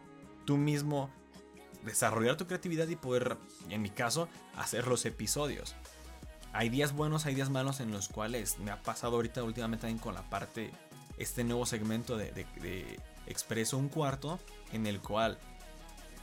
tú 0.45 0.57
mismo 0.57 1.11
desarrollar 1.85 2.37
tu 2.37 2.47
creatividad 2.47 2.89
y 2.89 2.97
poder, 2.97 3.37
en 3.69 3.83
mi 3.83 3.91
caso, 3.91 4.29
hacer 4.57 4.87
los 4.87 5.05
episodios. 5.05 5.75
Hay 6.53 6.69
días 6.69 6.93
buenos, 6.93 7.27
hay 7.27 7.35
días 7.35 7.51
malos 7.51 7.81
en 7.81 7.91
los 7.91 8.09
cuales 8.09 8.59
me 8.59 8.71
ha 8.71 8.83
pasado 8.83 9.17
ahorita 9.17 9.43
últimamente 9.43 9.83
también 9.83 9.99
con 9.99 10.15
la 10.15 10.29
parte, 10.31 10.71
este 11.19 11.45
nuevo 11.45 11.67
segmento 11.67 12.17
de, 12.17 12.99
Expreso 13.27 13.79
un 13.79 13.89
cuarto, 13.89 14.39
en 14.73 14.87
el 14.87 15.01
cual 15.01 15.39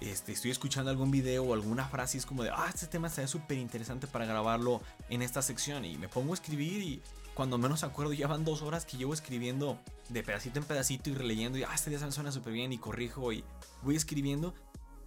este, 0.01 0.33
estoy 0.33 0.51
escuchando 0.51 0.91
algún 0.91 1.09
video 1.09 1.43
o 1.43 1.53
alguna 1.53 1.87
frase 1.87 2.17
y 2.17 2.19
es 2.19 2.27
como 2.27 2.43
de, 2.43 2.51
ah, 2.51 2.67
este 2.71 2.85
tema 2.85 3.07
está 3.07 3.25
súper 3.27 3.57
interesante 3.57 4.05
para 4.05 4.25
grabarlo 4.25 4.81
en 5.09 5.23
esta 5.23 5.41
sección 5.41 5.83
y 5.83 5.97
me 5.97 6.07
pongo 6.07 6.33
a 6.33 6.35
escribir 6.35 6.83
y 6.83 7.01
cuando 7.33 7.57
menos 7.57 7.83
acuerdo 7.83 8.13
ya 8.13 8.27
van 8.27 8.43
dos 8.45 8.61
horas 8.61 8.85
que 8.85 8.97
llevo 8.97 9.13
escribiendo 9.13 9.79
de 10.09 10.23
pedacito 10.23 10.59
en 10.59 10.65
pedacito 10.65 11.09
y 11.09 11.13
releyendo 11.13 11.57
y, 11.57 11.63
ah, 11.63 11.71
este 11.73 11.89
día 11.89 11.99
se 11.99 12.05
me 12.05 12.11
suena 12.11 12.31
súper 12.31 12.53
bien 12.53 12.73
y 12.73 12.77
corrijo 12.77 13.31
y 13.31 13.43
voy 13.81 13.95
escribiendo 13.95 14.53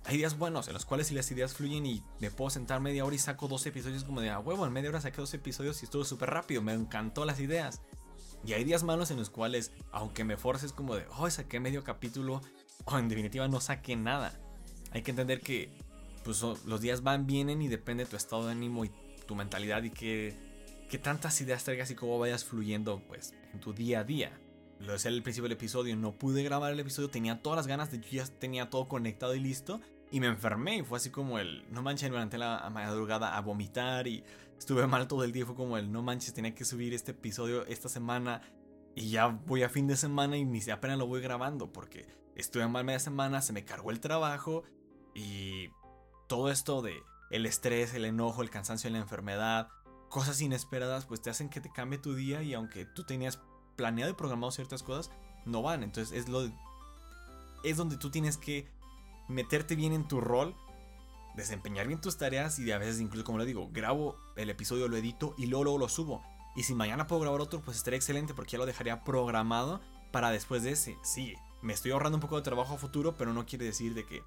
hay 0.07 0.19
días 0.19 0.37
buenos 0.37 0.69
en 0.69 0.75
los 0.75 0.85
cuales 0.85 1.07
si 1.07 1.15
las 1.15 1.31
ideas 1.31 1.55
fluyen 1.55 1.87
y 1.87 2.03
me 2.21 2.31
puedo 2.31 2.51
sentar 2.51 2.81
media 2.81 3.05
hora 3.05 3.15
y 3.15 3.19
saco 3.19 3.49
dos 3.49 3.65
episodios 3.65 4.05
como 4.05 4.21
de 4.21 4.29
a 4.29 4.39
huevo, 4.39 4.67
en 4.67 4.73
media 4.73 4.91
hora 4.91 5.01
saqué 5.01 5.17
dos 5.17 5.33
episodios 5.33 5.81
y 5.83 5.87
estuvo 5.87 6.05
súper 6.05 6.31
rápido, 6.31 6.61
me 6.61 6.75
encantó 6.75 7.25
las 7.25 7.41
ideas. 7.41 7.81
Y 8.45 8.53
hay 8.53 8.65
días 8.65 8.83
malos 8.83 9.11
en 9.11 9.17
los 9.17 9.31
cuales, 9.31 9.73
aunque 9.91 10.25
me 10.25 10.37
forces 10.37 10.73
como 10.73 10.95
de, 10.95 11.07
oh, 11.17 11.31
saqué 11.31 11.59
medio 11.59 11.83
capítulo, 11.85 12.43
o 12.85 12.99
en 12.99 13.09
definitiva 13.09 13.49
no 13.49 13.61
saqué 13.63 13.97
nada. 13.97 14.39
Hay 14.91 15.01
que 15.03 15.11
entender 15.11 15.41
que 15.41 15.71
pues, 16.23 16.43
los 16.43 16.81
días 16.83 17.03
van, 17.03 17.27
vienen 17.27 17.63
y 17.63 17.69
depende 17.69 18.05
de 18.05 18.11
tu 18.11 18.17
estado 18.17 18.45
de 18.45 18.53
ánimo 18.53 18.85
y 18.85 18.91
tu 19.27 19.35
mentalidad 19.35 19.83
y 19.85 19.91
que, 19.91 20.37
que 20.95 20.99
tantas 21.01 21.41
ideas 21.41 21.65
traigas 21.65 21.91
y 21.91 21.97
cómo 21.97 22.21
vayas 22.21 22.45
fluyendo 22.45 23.03
pues, 23.09 23.35
en 23.53 23.59
tu 23.59 23.73
día 23.73 23.99
a 23.99 24.05
día 24.05 24.39
lo 24.79 24.93
decía 24.93 25.11
al 25.11 25.23
principio 25.23 25.49
del 25.49 25.57
episodio, 25.57 25.97
no 25.97 26.13
pude 26.13 26.45
grabar 26.45 26.73
el 26.73 26.79
episodio, 26.79 27.09
tenía 27.11 27.43
todas 27.43 27.57
las 27.57 27.67
ganas, 27.67 27.91
de 27.91 28.01
ya 28.01 28.25
tenía 28.27 28.71
todo 28.71 28.87
conectado 28.87 29.35
y 29.35 29.41
listo. 29.41 29.81
Y 30.13 30.21
me 30.21 30.29
enfermé 30.29 30.77
y 30.77 30.83
fue 30.83 30.99
así 30.99 31.11
como 31.11 31.41
el, 31.41 31.65
no 31.73 31.83
manches, 31.83 32.11
levanté 32.11 32.39
la 32.39 32.69
madrugada 32.71 33.37
a 33.37 33.41
vomitar 33.41 34.07
y 34.07 34.23
estuve 34.57 34.87
mal 34.87 35.09
todo 35.09 35.25
el 35.25 35.33
día. 35.33 35.47
Fue 35.47 35.57
como 35.57 35.79
el, 35.79 35.91
no 35.91 36.03
manches, 36.03 36.33
tenía 36.33 36.55
que 36.55 36.65
subir 36.65 36.95
este 36.95 37.11
episodio 37.11 37.67
esta 37.67 37.89
semana 37.89 38.43
y 38.95 39.11
ya 39.11 39.27
voy 39.27 39.65
a 39.65 39.69
fin 39.69 39.89
de 39.89 39.97
semana 39.97 40.37
y 40.37 40.45
ni 40.45 40.61
apenas 40.71 40.99
lo 40.99 41.09
voy 41.09 41.21
grabando 41.21 41.73
porque 41.73 42.07
estuve 42.37 42.69
mal 42.69 42.85
media 42.85 43.01
semana, 43.01 43.43
se 43.43 43.53
me 43.53 43.65
cargó 43.65 43.91
el 43.91 43.99
trabajo 43.99 44.63
y 45.15 45.71
todo 46.29 46.51
esto 46.51 46.83
de 46.83 46.95
el 47.31 47.47
estrés, 47.47 47.95
el 47.95 48.05
enojo, 48.05 48.43
el 48.43 48.51
cansancio, 48.51 48.91
la 48.91 48.99
enfermedad, 48.99 49.69
cosas 50.15 50.41
inesperadas, 50.41 51.07
pues 51.07 51.21
te 51.21 51.29
hacen 51.29 51.49
que 51.49 51.61
te 51.61 51.73
cambie 51.73 51.99
tu 51.99 52.15
día 52.15 52.41
y 52.41 52.55
aunque 52.55 52.85
tú 52.85 53.03
tenías 53.03 53.41
planeado 53.75 54.13
y 54.13 54.15
programado 54.15 54.53
ciertas 54.53 54.85
cosas, 54.85 55.11
no 55.45 55.61
van. 55.61 55.83
Entonces 55.83 56.17
es 56.17 56.29
lo 56.29 56.49
es 57.65 57.77
donde 57.77 57.97
tú 57.97 58.13
tienes 58.13 58.37
que 58.37 58.71
meterte 59.27 59.75
bien 59.75 59.93
en 59.93 60.07
tu 60.07 60.21
rol, 60.21 60.55
desempeñar 61.35 61.89
bien 61.89 62.01
tus 62.01 62.17
tareas 62.17 62.61
y 62.61 62.71
a 62.71 62.79
veces 62.79 63.01
incluso 63.01 63.25
como 63.25 63.39
le 63.39 63.45
digo, 63.45 63.71
grabo 63.73 64.17
el 64.37 64.51
episodio, 64.51 64.87
lo 64.87 64.97
edito 64.97 65.35
y 65.37 65.47
luego, 65.47 65.79
lo 65.79 65.89
subo. 65.89 66.23
Y 66.55 66.63
si 66.63 66.77
mañana 66.77 67.09
puedo 67.09 67.21
grabar 67.21 67.41
otro, 67.41 67.61
pues 67.61 67.77
estaría 67.77 67.97
excelente 67.97 68.35
porque 68.35 68.53
ya 68.53 68.59
lo 68.59 68.67
dejaría 68.67 69.03
programado 69.03 69.81
para 70.13 70.31
después 70.31 70.63
de 70.63 70.71
ese. 70.71 70.97
Sí, 71.03 71.35
me 71.61 71.73
estoy 71.73 71.91
ahorrando 71.91 72.19
un 72.19 72.23
poco 72.23 72.37
de 72.37 72.43
trabajo 72.43 72.75
a 72.75 72.79
futuro, 72.79 73.17
pero 73.17 73.33
no 73.33 73.47
quiere 73.47 73.65
decir 73.65 73.95
de 73.95 74.07
que 74.07 74.23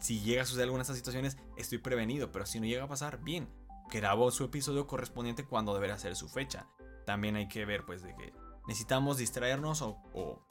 si 0.00 0.18
llega 0.18 0.42
a 0.42 0.46
suceder 0.46 0.64
alguna 0.64 0.80
de 0.80 0.82
estas 0.82 0.96
situaciones, 0.96 1.36
estoy 1.56 1.78
prevenido. 1.78 2.32
Pero 2.32 2.44
si 2.44 2.58
no 2.58 2.66
llega 2.66 2.82
a 2.82 2.88
pasar, 2.88 3.22
bien, 3.22 3.48
grabo 3.90 4.30
su 4.30 4.44
episodio 4.44 4.86
correspondiente 4.86 5.44
cuando 5.44 5.74
deberá 5.74 5.98
ser 5.98 6.16
su 6.16 6.28
fecha. 6.28 6.66
También 7.06 7.36
hay 7.36 7.48
que 7.48 7.64
ver, 7.64 7.84
pues, 7.84 8.02
de 8.02 8.14
que 8.14 8.32
necesitamos 8.66 9.18
distraernos 9.18 9.82
o, 9.82 9.98
o 10.14 10.46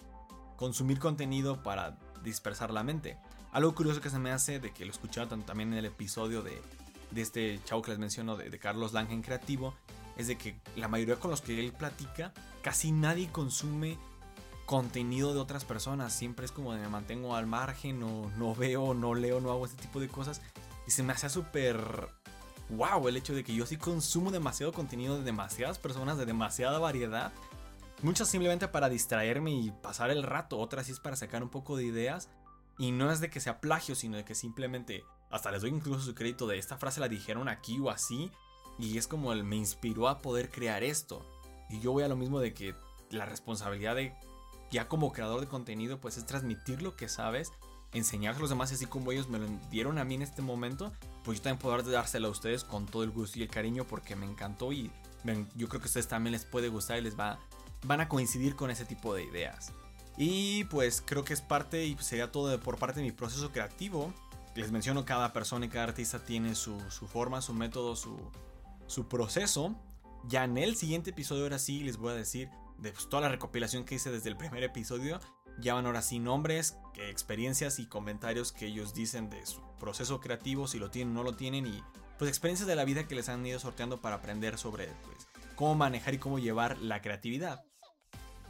consumir 0.57 0.99
contenido 0.99 1.63
para 1.63 1.97
dispersar 2.23 2.71
la 2.71 2.83
mente. 2.83 3.17
Algo 3.51 3.75
curioso 3.75 3.99
que 3.99 4.09
se 4.09 4.19
me 4.19 4.31
hace 4.31 4.59
de 4.59 4.71
que 4.71 4.85
lo 4.85 4.91
escucharon 4.91 5.43
también 5.43 5.73
en 5.73 5.79
el 5.79 5.85
episodio 5.85 6.41
de, 6.41 6.61
este 7.15 7.59
chavo 7.65 7.81
que 7.81 7.91
les 7.91 7.99
menciono 7.99 8.37
de, 8.37 8.57
Carlos 8.59 8.93
Lange 8.93 9.13
en 9.13 9.21
Creativo, 9.21 9.73
es 10.17 10.27
de 10.27 10.37
que 10.37 10.59
la 10.75 10.87
mayoría 10.87 11.17
con 11.17 11.31
los 11.31 11.41
que 11.41 11.59
él 11.59 11.73
platica, 11.73 12.33
casi 12.61 12.91
nadie 12.91 13.29
consume 13.29 13.97
contenido 14.65 15.33
de 15.33 15.39
otras 15.39 15.65
personas. 15.65 16.13
Siempre 16.13 16.45
es 16.45 16.51
como 16.53 16.73
de 16.73 16.79
me 16.79 16.87
mantengo 16.87 17.35
al 17.35 17.45
margen, 17.45 18.01
o 18.03 18.29
no 18.37 18.55
veo, 18.55 18.93
no 18.93 19.15
leo, 19.15 19.41
no 19.41 19.51
hago 19.51 19.65
este 19.65 19.81
tipo 19.81 19.99
de 19.99 20.07
cosas. 20.07 20.41
Y 20.87 20.91
se 20.91 21.03
me 21.03 21.11
hace 21.11 21.29
súper 21.29 22.07
wow 22.71 23.07
el 23.07 23.17
hecho 23.17 23.35
de 23.35 23.43
que 23.43 23.53
yo 23.53 23.65
sí 23.65 23.77
consumo 23.77 24.31
demasiado 24.31 24.71
contenido 24.71 25.17
de 25.17 25.23
demasiadas 25.23 25.77
personas, 25.77 26.17
de 26.17 26.25
demasiada 26.25 26.79
variedad. 26.79 27.31
Muchas 28.01 28.29
simplemente 28.29 28.67
para 28.67 28.89
distraerme 28.89 29.51
y 29.51 29.71
pasar 29.71 30.09
el 30.09 30.23
rato, 30.23 30.57
otras 30.57 30.87
sí 30.87 30.91
es 30.91 30.99
para 30.99 31.15
sacar 31.15 31.43
un 31.43 31.49
poco 31.49 31.77
de 31.77 31.85
ideas. 31.85 32.29
Y 32.77 32.91
no 32.91 33.11
es 33.11 33.19
de 33.19 33.29
que 33.29 33.39
sea 33.39 33.61
plagio, 33.61 33.93
sino 33.93 34.17
de 34.17 34.25
que 34.25 34.33
simplemente, 34.33 35.03
hasta 35.29 35.51
les 35.51 35.61
doy 35.61 35.69
incluso 35.69 36.01
su 36.01 36.15
crédito 36.15 36.47
de 36.47 36.57
esta 36.57 36.77
frase 36.77 36.99
la 36.99 37.09
dijeron 37.09 37.47
aquí 37.47 37.77
o 37.79 37.89
así. 37.89 38.31
Y 38.79 38.97
es 38.97 39.07
como 39.07 39.33
el 39.33 39.43
me 39.43 39.57
inspiró 39.57 40.07
a 40.07 40.19
poder 40.19 40.49
crear 40.49 40.83
esto. 40.83 41.23
Y 41.69 41.79
yo 41.79 41.91
voy 41.91 42.03
a 42.03 42.07
lo 42.07 42.15
mismo 42.15 42.39
de 42.39 42.53
que 42.53 42.73
la 43.11 43.25
responsabilidad 43.25 43.95
de, 43.95 44.15
ya 44.71 44.87
como 44.87 45.11
creador 45.11 45.41
de 45.41 45.47
contenido, 45.47 45.99
pues 45.99 46.17
es 46.17 46.25
transmitir 46.25 46.81
lo 46.81 46.95
que 46.95 47.07
sabes, 47.07 47.51
enseñar 47.93 48.35
a 48.35 48.39
los 48.39 48.49
demás, 48.49 48.71
así 48.71 48.85
como 48.85 49.11
ellos 49.11 49.27
me 49.27 49.39
lo 49.39 49.47
dieron 49.69 49.97
a 49.97 50.03
mí 50.05 50.15
en 50.15 50.21
este 50.21 50.41
momento, 50.41 50.91
pues 51.23 51.39
yo 51.39 51.43
también 51.43 51.59
poder 51.59 51.83
dárselo 51.85 52.27
a 52.27 52.31
ustedes 52.31 52.63
con 52.63 52.85
todo 52.85 53.03
el 53.03 53.11
gusto 53.11 53.39
y 53.39 53.43
el 53.43 53.49
cariño 53.49 53.85
porque 53.85 54.15
me 54.15 54.25
encantó 54.25 54.71
y 54.71 54.91
yo 55.55 55.67
creo 55.67 55.81
que 55.81 55.85
a 55.85 55.89
ustedes 55.89 56.07
también 56.07 56.31
les 56.31 56.45
puede 56.45 56.69
gustar 56.69 56.97
y 56.97 57.01
les 57.01 57.19
va, 57.19 57.39
van 57.83 58.01
a 58.01 58.09
coincidir 58.09 58.55
con 58.55 58.71
ese 58.71 58.85
tipo 58.85 59.13
de 59.13 59.23
ideas. 59.23 59.71
Y 60.17 60.65
pues 60.65 61.01
creo 61.05 61.23
que 61.23 61.33
es 61.33 61.41
parte 61.41 61.85
y 61.85 61.97
sería 61.99 62.31
todo 62.31 62.59
por 62.59 62.77
parte 62.77 62.99
de 62.99 63.05
mi 63.05 63.11
proceso 63.11 63.51
creativo. 63.51 64.13
Les 64.55 64.71
menciono, 64.71 65.05
cada 65.05 65.31
persona 65.31 65.65
y 65.65 65.69
cada 65.69 65.85
artista 65.85 66.19
tiene 66.19 66.55
su, 66.55 66.79
forma, 67.11 67.41
su 67.41 67.53
método, 67.53 67.95
su, 67.95 68.19
su, 68.87 69.07
proceso. 69.07 69.75
Ya 70.27 70.43
en 70.43 70.57
el 70.57 70.75
siguiente 70.75 71.11
episodio, 71.11 71.43
ahora 71.43 71.59
sí, 71.59 71.81
les 71.83 71.97
voy 71.97 72.11
a 72.11 72.15
decir 72.15 72.49
de 72.77 72.91
pues, 72.91 73.07
toda 73.07 73.21
la 73.21 73.29
recopilación 73.29 73.85
que 73.85 73.95
hice 73.95 74.11
desde 74.11 74.29
el 74.29 74.37
primer 74.37 74.63
episodio. 74.63 75.19
Ya 75.61 75.75
van 75.75 75.85
ahora 75.85 76.01
sí 76.01 76.19
nombres, 76.19 76.77
experiencias 76.95 77.79
y 77.79 77.85
comentarios 77.85 78.51
que 78.51 78.65
ellos 78.65 78.93
dicen 78.93 79.29
de 79.29 79.45
su 79.45 79.61
proceso 79.79 80.19
creativo, 80.19 80.67
si 80.67 80.79
lo 80.79 80.91
tienen 80.91 81.15
o 81.15 81.19
no 81.19 81.23
lo 81.23 81.35
tienen. 81.35 81.67
Y 81.67 81.83
pues 82.17 82.29
experiencias 82.29 82.67
de 82.67 82.75
la 82.75 82.85
vida 82.85 83.07
que 83.07 83.15
les 83.15 83.29
han 83.29 83.45
ido 83.45 83.59
sorteando 83.59 84.01
para 84.01 84.17
aprender 84.17 84.57
sobre 84.57 84.87
pues, 85.05 85.27
cómo 85.55 85.75
manejar 85.75 86.15
y 86.15 86.17
cómo 86.17 86.39
llevar 86.39 86.77
la 86.79 87.01
creatividad. 87.01 87.63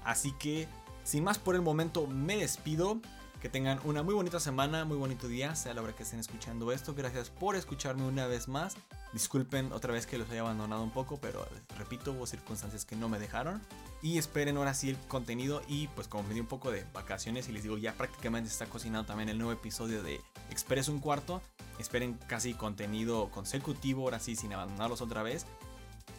Así 0.04 0.32
que 0.40 0.68
sin 1.04 1.24
más 1.24 1.40
por 1.40 1.56
el 1.56 1.62
momento, 1.62 2.08
me 2.08 2.38
despido. 2.38 3.02
Que 3.42 3.50
tengan 3.50 3.80
una 3.86 4.04
muy 4.04 4.14
bonita 4.14 4.40
semana, 4.40 4.86
muy 4.86 4.98
bonito 4.98 5.28
día, 5.28 5.56
sea 5.56 5.74
la 5.74 5.82
hora 5.82 5.96
que 5.96 6.04
estén 6.04 6.20
escuchando 6.20 6.72
esto. 6.72 6.94
Gracias 6.94 7.32
por 7.32 7.56
escucharme 7.56 8.04
una 8.04 8.28
vez 8.28 8.48
más. 8.48 8.76
Disculpen 9.14 9.72
otra 9.72 9.92
vez 9.92 10.06
que 10.06 10.20
los 10.20 10.30
haya 10.30 10.42
abandonado 10.42 10.84
un 10.84 10.92
poco, 10.92 11.18
pero 11.20 11.48
repito, 11.76 12.12
hubo 12.12 12.28
circunstancias 12.28 12.86
que 12.86 12.96
no 12.96 13.10
me 13.10 13.18
dejaron. 13.18 13.60
Y 14.04 14.20
esperen 14.20 14.58
ahora 14.58 14.76
sí 14.76 14.92
el 14.92 14.98
contenido. 15.08 15.64
Y 15.68 15.88
pues 15.88 16.08
como 16.08 16.22
me 16.28 16.36
di 16.36 16.40
un 16.40 16.46
poco 16.46 16.70
de 16.70 16.86
vacaciones 16.94 17.50
y 17.50 17.52
les 17.52 17.64
digo, 17.64 17.80
ya 17.80 17.94
prácticamente 17.94 18.48
está 18.48 18.68
cocinado 18.68 19.06
también 19.06 19.28
el 19.28 19.40
nuevo 19.40 19.54
episodio 19.54 20.04
de 20.04 20.22
Expreso 20.52 20.92
un 20.92 21.00
cuarto. 21.00 21.42
Esperen 21.80 22.20
casi 22.28 22.54
contenido 22.54 23.32
consecutivo, 23.32 24.04
ahora 24.04 24.20
sí, 24.20 24.36
sin 24.36 24.54
abandonarlos 24.54 25.02
otra 25.02 25.24
vez. 25.24 25.48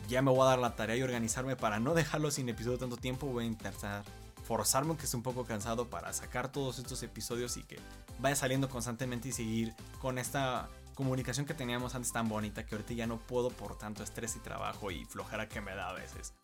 Ya 0.09 0.23
me 0.23 0.33
voy 0.33 0.41
a 0.41 0.47
dar 0.47 0.59
la 0.59 0.75
tarea 0.75 0.97
y 0.97 1.03
organizarme 1.03 1.55
para 1.55 1.79
no 1.79 1.95
dejarlo 1.95 2.33
sin 2.33 2.49
episodio 2.49 2.79
tanto 2.79 2.97
tiempo. 2.97 3.29
Voy 3.29 3.45
a 3.45 3.47
intentar 3.47 4.03
forzarme 4.45 4.91
aunque 4.91 5.05
esté 5.05 5.17
un 5.17 5.23
poco 5.23 5.45
cansado 5.45 5.89
para 5.89 6.13
sacar 6.13 6.51
todos 6.51 6.79
estos 6.79 7.03
episodios 7.03 7.57
y 7.57 7.65
que 7.65 7.79
vaya 8.19 8.37
saliendo 8.37 8.69
constantemente 8.69 9.29
y 9.29 9.33
seguir 9.33 9.75
con 10.01 10.19
esta 10.19 10.69
comunicación 10.95 11.47
que 11.47 11.55
teníamos 11.55 11.95
antes 11.95 12.13
tan 12.13 12.29
bonita 12.29 12.67
que 12.67 12.75
ahorita 12.75 12.95
ya 12.95 13.07
no 13.07 13.19
puedo 13.19 13.51
por 13.51 13.79
tanto 13.79 14.03
estrés 14.03 14.37
y 14.37 14.41
trabajo 14.41 14.91
y 14.91 15.05
flojera 15.05 15.49
que 15.49 15.61
me 15.61 15.75
da 15.75 15.91
a 15.91 15.93
veces. 15.95 16.35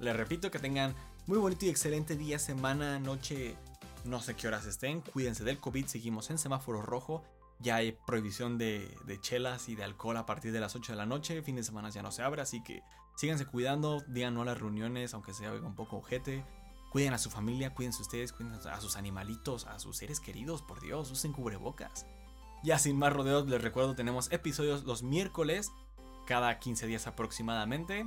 Les 0.00 0.16
repito 0.16 0.50
que 0.50 0.58
tengan 0.58 0.94
muy 1.26 1.38
bonito 1.38 1.66
y 1.66 1.68
excelente 1.68 2.16
día, 2.16 2.38
semana, 2.38 2.98
noche, 2.98 3.56
no 4.04 4.20
sé 4.20 4.34
qué 4.34 4.48
horas 4.48 4.66
estén. 4.66 5.00
Cuídense 5.00 5.44
del 5.44 5.58
COVID, 5.58 5.86
seguimos 5.86 6.30
en 6.30 6.38
semáforo 6.38 6.82
rojo. 6.82 7.22
Ya 7.60 7.76
hay 7.76 7.92
prohibición 7.92 8.58
de, 8.58 8.92
chelas 9.20 9.68
y 9.68 9.76
de 9.76 9.84
alcohol 9.84 10.16
a 10.16 10.26
partir 10.26 10.50
de 10.50 10.58
las 10.58 10.74
8 10.74 10.92
de 10.92 10.98
la 10.98 11.06
noche. 11.06 11.42
Fin 11.42 11.54
de 11.54 11.62
semana 11.62 11.90
ya 11.90 12.02
no 12.02 12.10
se 12.10 12.22
abre, 12.22 12.42
así 12.42 12.62
que 12.64 12.82
síganse 13.16 13.46
cuidando. 13.46 14.00
Digan 14.08 14.34
no 14.34 14.42
a 14.42 14.46
las 14.46 14.58
reuniones, 14.58 15.14
aunque 15.14 15.32
sea 15.32 15.52
un 15.52 15.76
poco 15.76 15.98
ojete. 15.98 16.44
Cuiden 16.92 17.14
a 17.14 17.18
su 17.18 17.30
familia, 17.30 17.72
cuídense 17.72 18.02
ustedes, 18.02 18.34
cuiden 18.34 18.52
a 18.52 18.80
sus 18.82 18.96
animalitos, 18.96 19.64
a 19.64 19.78
sus 19.78 19.96
seres 19.96 20.20
queridos, 20.20 20.60
por 20.60 20.78
Dios, 20.82 21.10
usen 21.10 21.32
cubrebocas. 21.32 22.04
Ya 22.62 22.78
sin 22.78 22.98
más 22.98 23.14
rodeos, 23.14 23.48
les 23.48 23.62
recuerdo, 23.62 23.94
tenemos 23.94 24.30
episodios 24.30 24.84
los 24.84 25.02
miércoles, 25.02 25.72
cada 26.26 26.58
15 26.58 26.86
días 26.86 27.06
aproximadamente. 27.06 28.04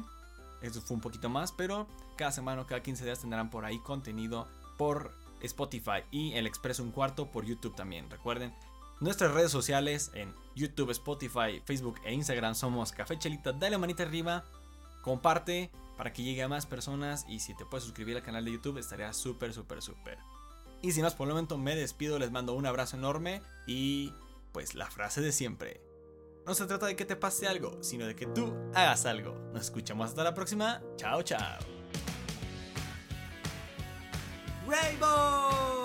Eso 0.61 0.81
fue 0.81 0.95
un 0.95 1.01
poquito 1.01 1.29
más, 1.29 1.51
pero 1.51 1.87
cada 2.15 2.31
semana 2.31 2.63
cada 2.67 2.83
15 2.83 3.05
días 3.05 3.19
tendrán 3.21 3.49
por 3.49 3.65
ahí 3.65 3.79
contenido 3.79 4.47
por 4.77 5.11
Spotify 5.41 6.03
y 6.11 6.33
el 6.33 6.45
Expreso 6.45 6.83
un 6.83 6.91
cuarto 6.91 7.31
por 7.31 7.43
YouTube 7.43 7.75
también. 7.75 8.07
Recuerden, 8.11 8.53
nuestras 8.99 9.31
redes 9.31 9.51
sociales 9.51 10.11
en 10.13 10.31
YouTube, 10.55 10.91
Spotify, 10.91 11.59
Facebook 11.65 11.99
e 12.05 12.13
Instagram 12.13 12.53
somos 12.53 12.91
Café 12.91 13.17
Chelita. 13.17 13.51
Dale 13.51 13.79
manita 13.79 14.03
arriba, 14.03 14.45
comparte 15.05 15.69
para 15.97 16.11
que 16.11 16.23
llegue 16.23 16.41
a 16.41 16.49
más 16.49 16.65
personas 16.65 17.25
y 17.29 17.39
si 17.39 17.55
te 17.55 17.63
puedes 17.63 17.83
suscribir 17.83 18.17
al 18.17 18.23
canal 18.23 18.43
de 18.43 18.51
YouTube 18.51 18.79
estaría 18.79 19.13
súper, 19.13 19.53
súper, 19.53 19.81
súper. 19.83 20.17
Y 20.81 20.91
sin 20.91 21.03
más 21.03 21.13
por 21.13 21.27
el 21.27 21.33
momento 21.33 21.59
me 21.59 21.75
despido, 21.75 22.17
les 22.17 22.31
mando 22.31 22.53
un 22.53 22.65
abrazo 22.65 22.97
enorme 22.97 23.41
y 23.67 24.11
pues 24.51 24.73
la 24.73 24.89
frase 24.89 25.21
de 25.21 25.31
siempre. 25.31 25.79
No 26.45 26.55
se 26.55 26.65
trata 26.65 26.87
de 26.87 26.95
que 26.95 27.05
te 27.05 27.15
pase 27.15 27.47
algo, 27.47 27.81
sino 27.83 28.07
de 28.07 28.15
que 28.15 28.25
tú 28.25 28.53
hagas 28.73 29.05
algo. 29.05 29.33
Nos 29.53 29.65
escuchamos 29.65 30.09
hasta 30.09 30.23
la 30.23 30.33
próxima. 30.33 30.81
Chao, 30.97 31.21
chao. 31.21 31.59
Rainbow! 34.67 35.84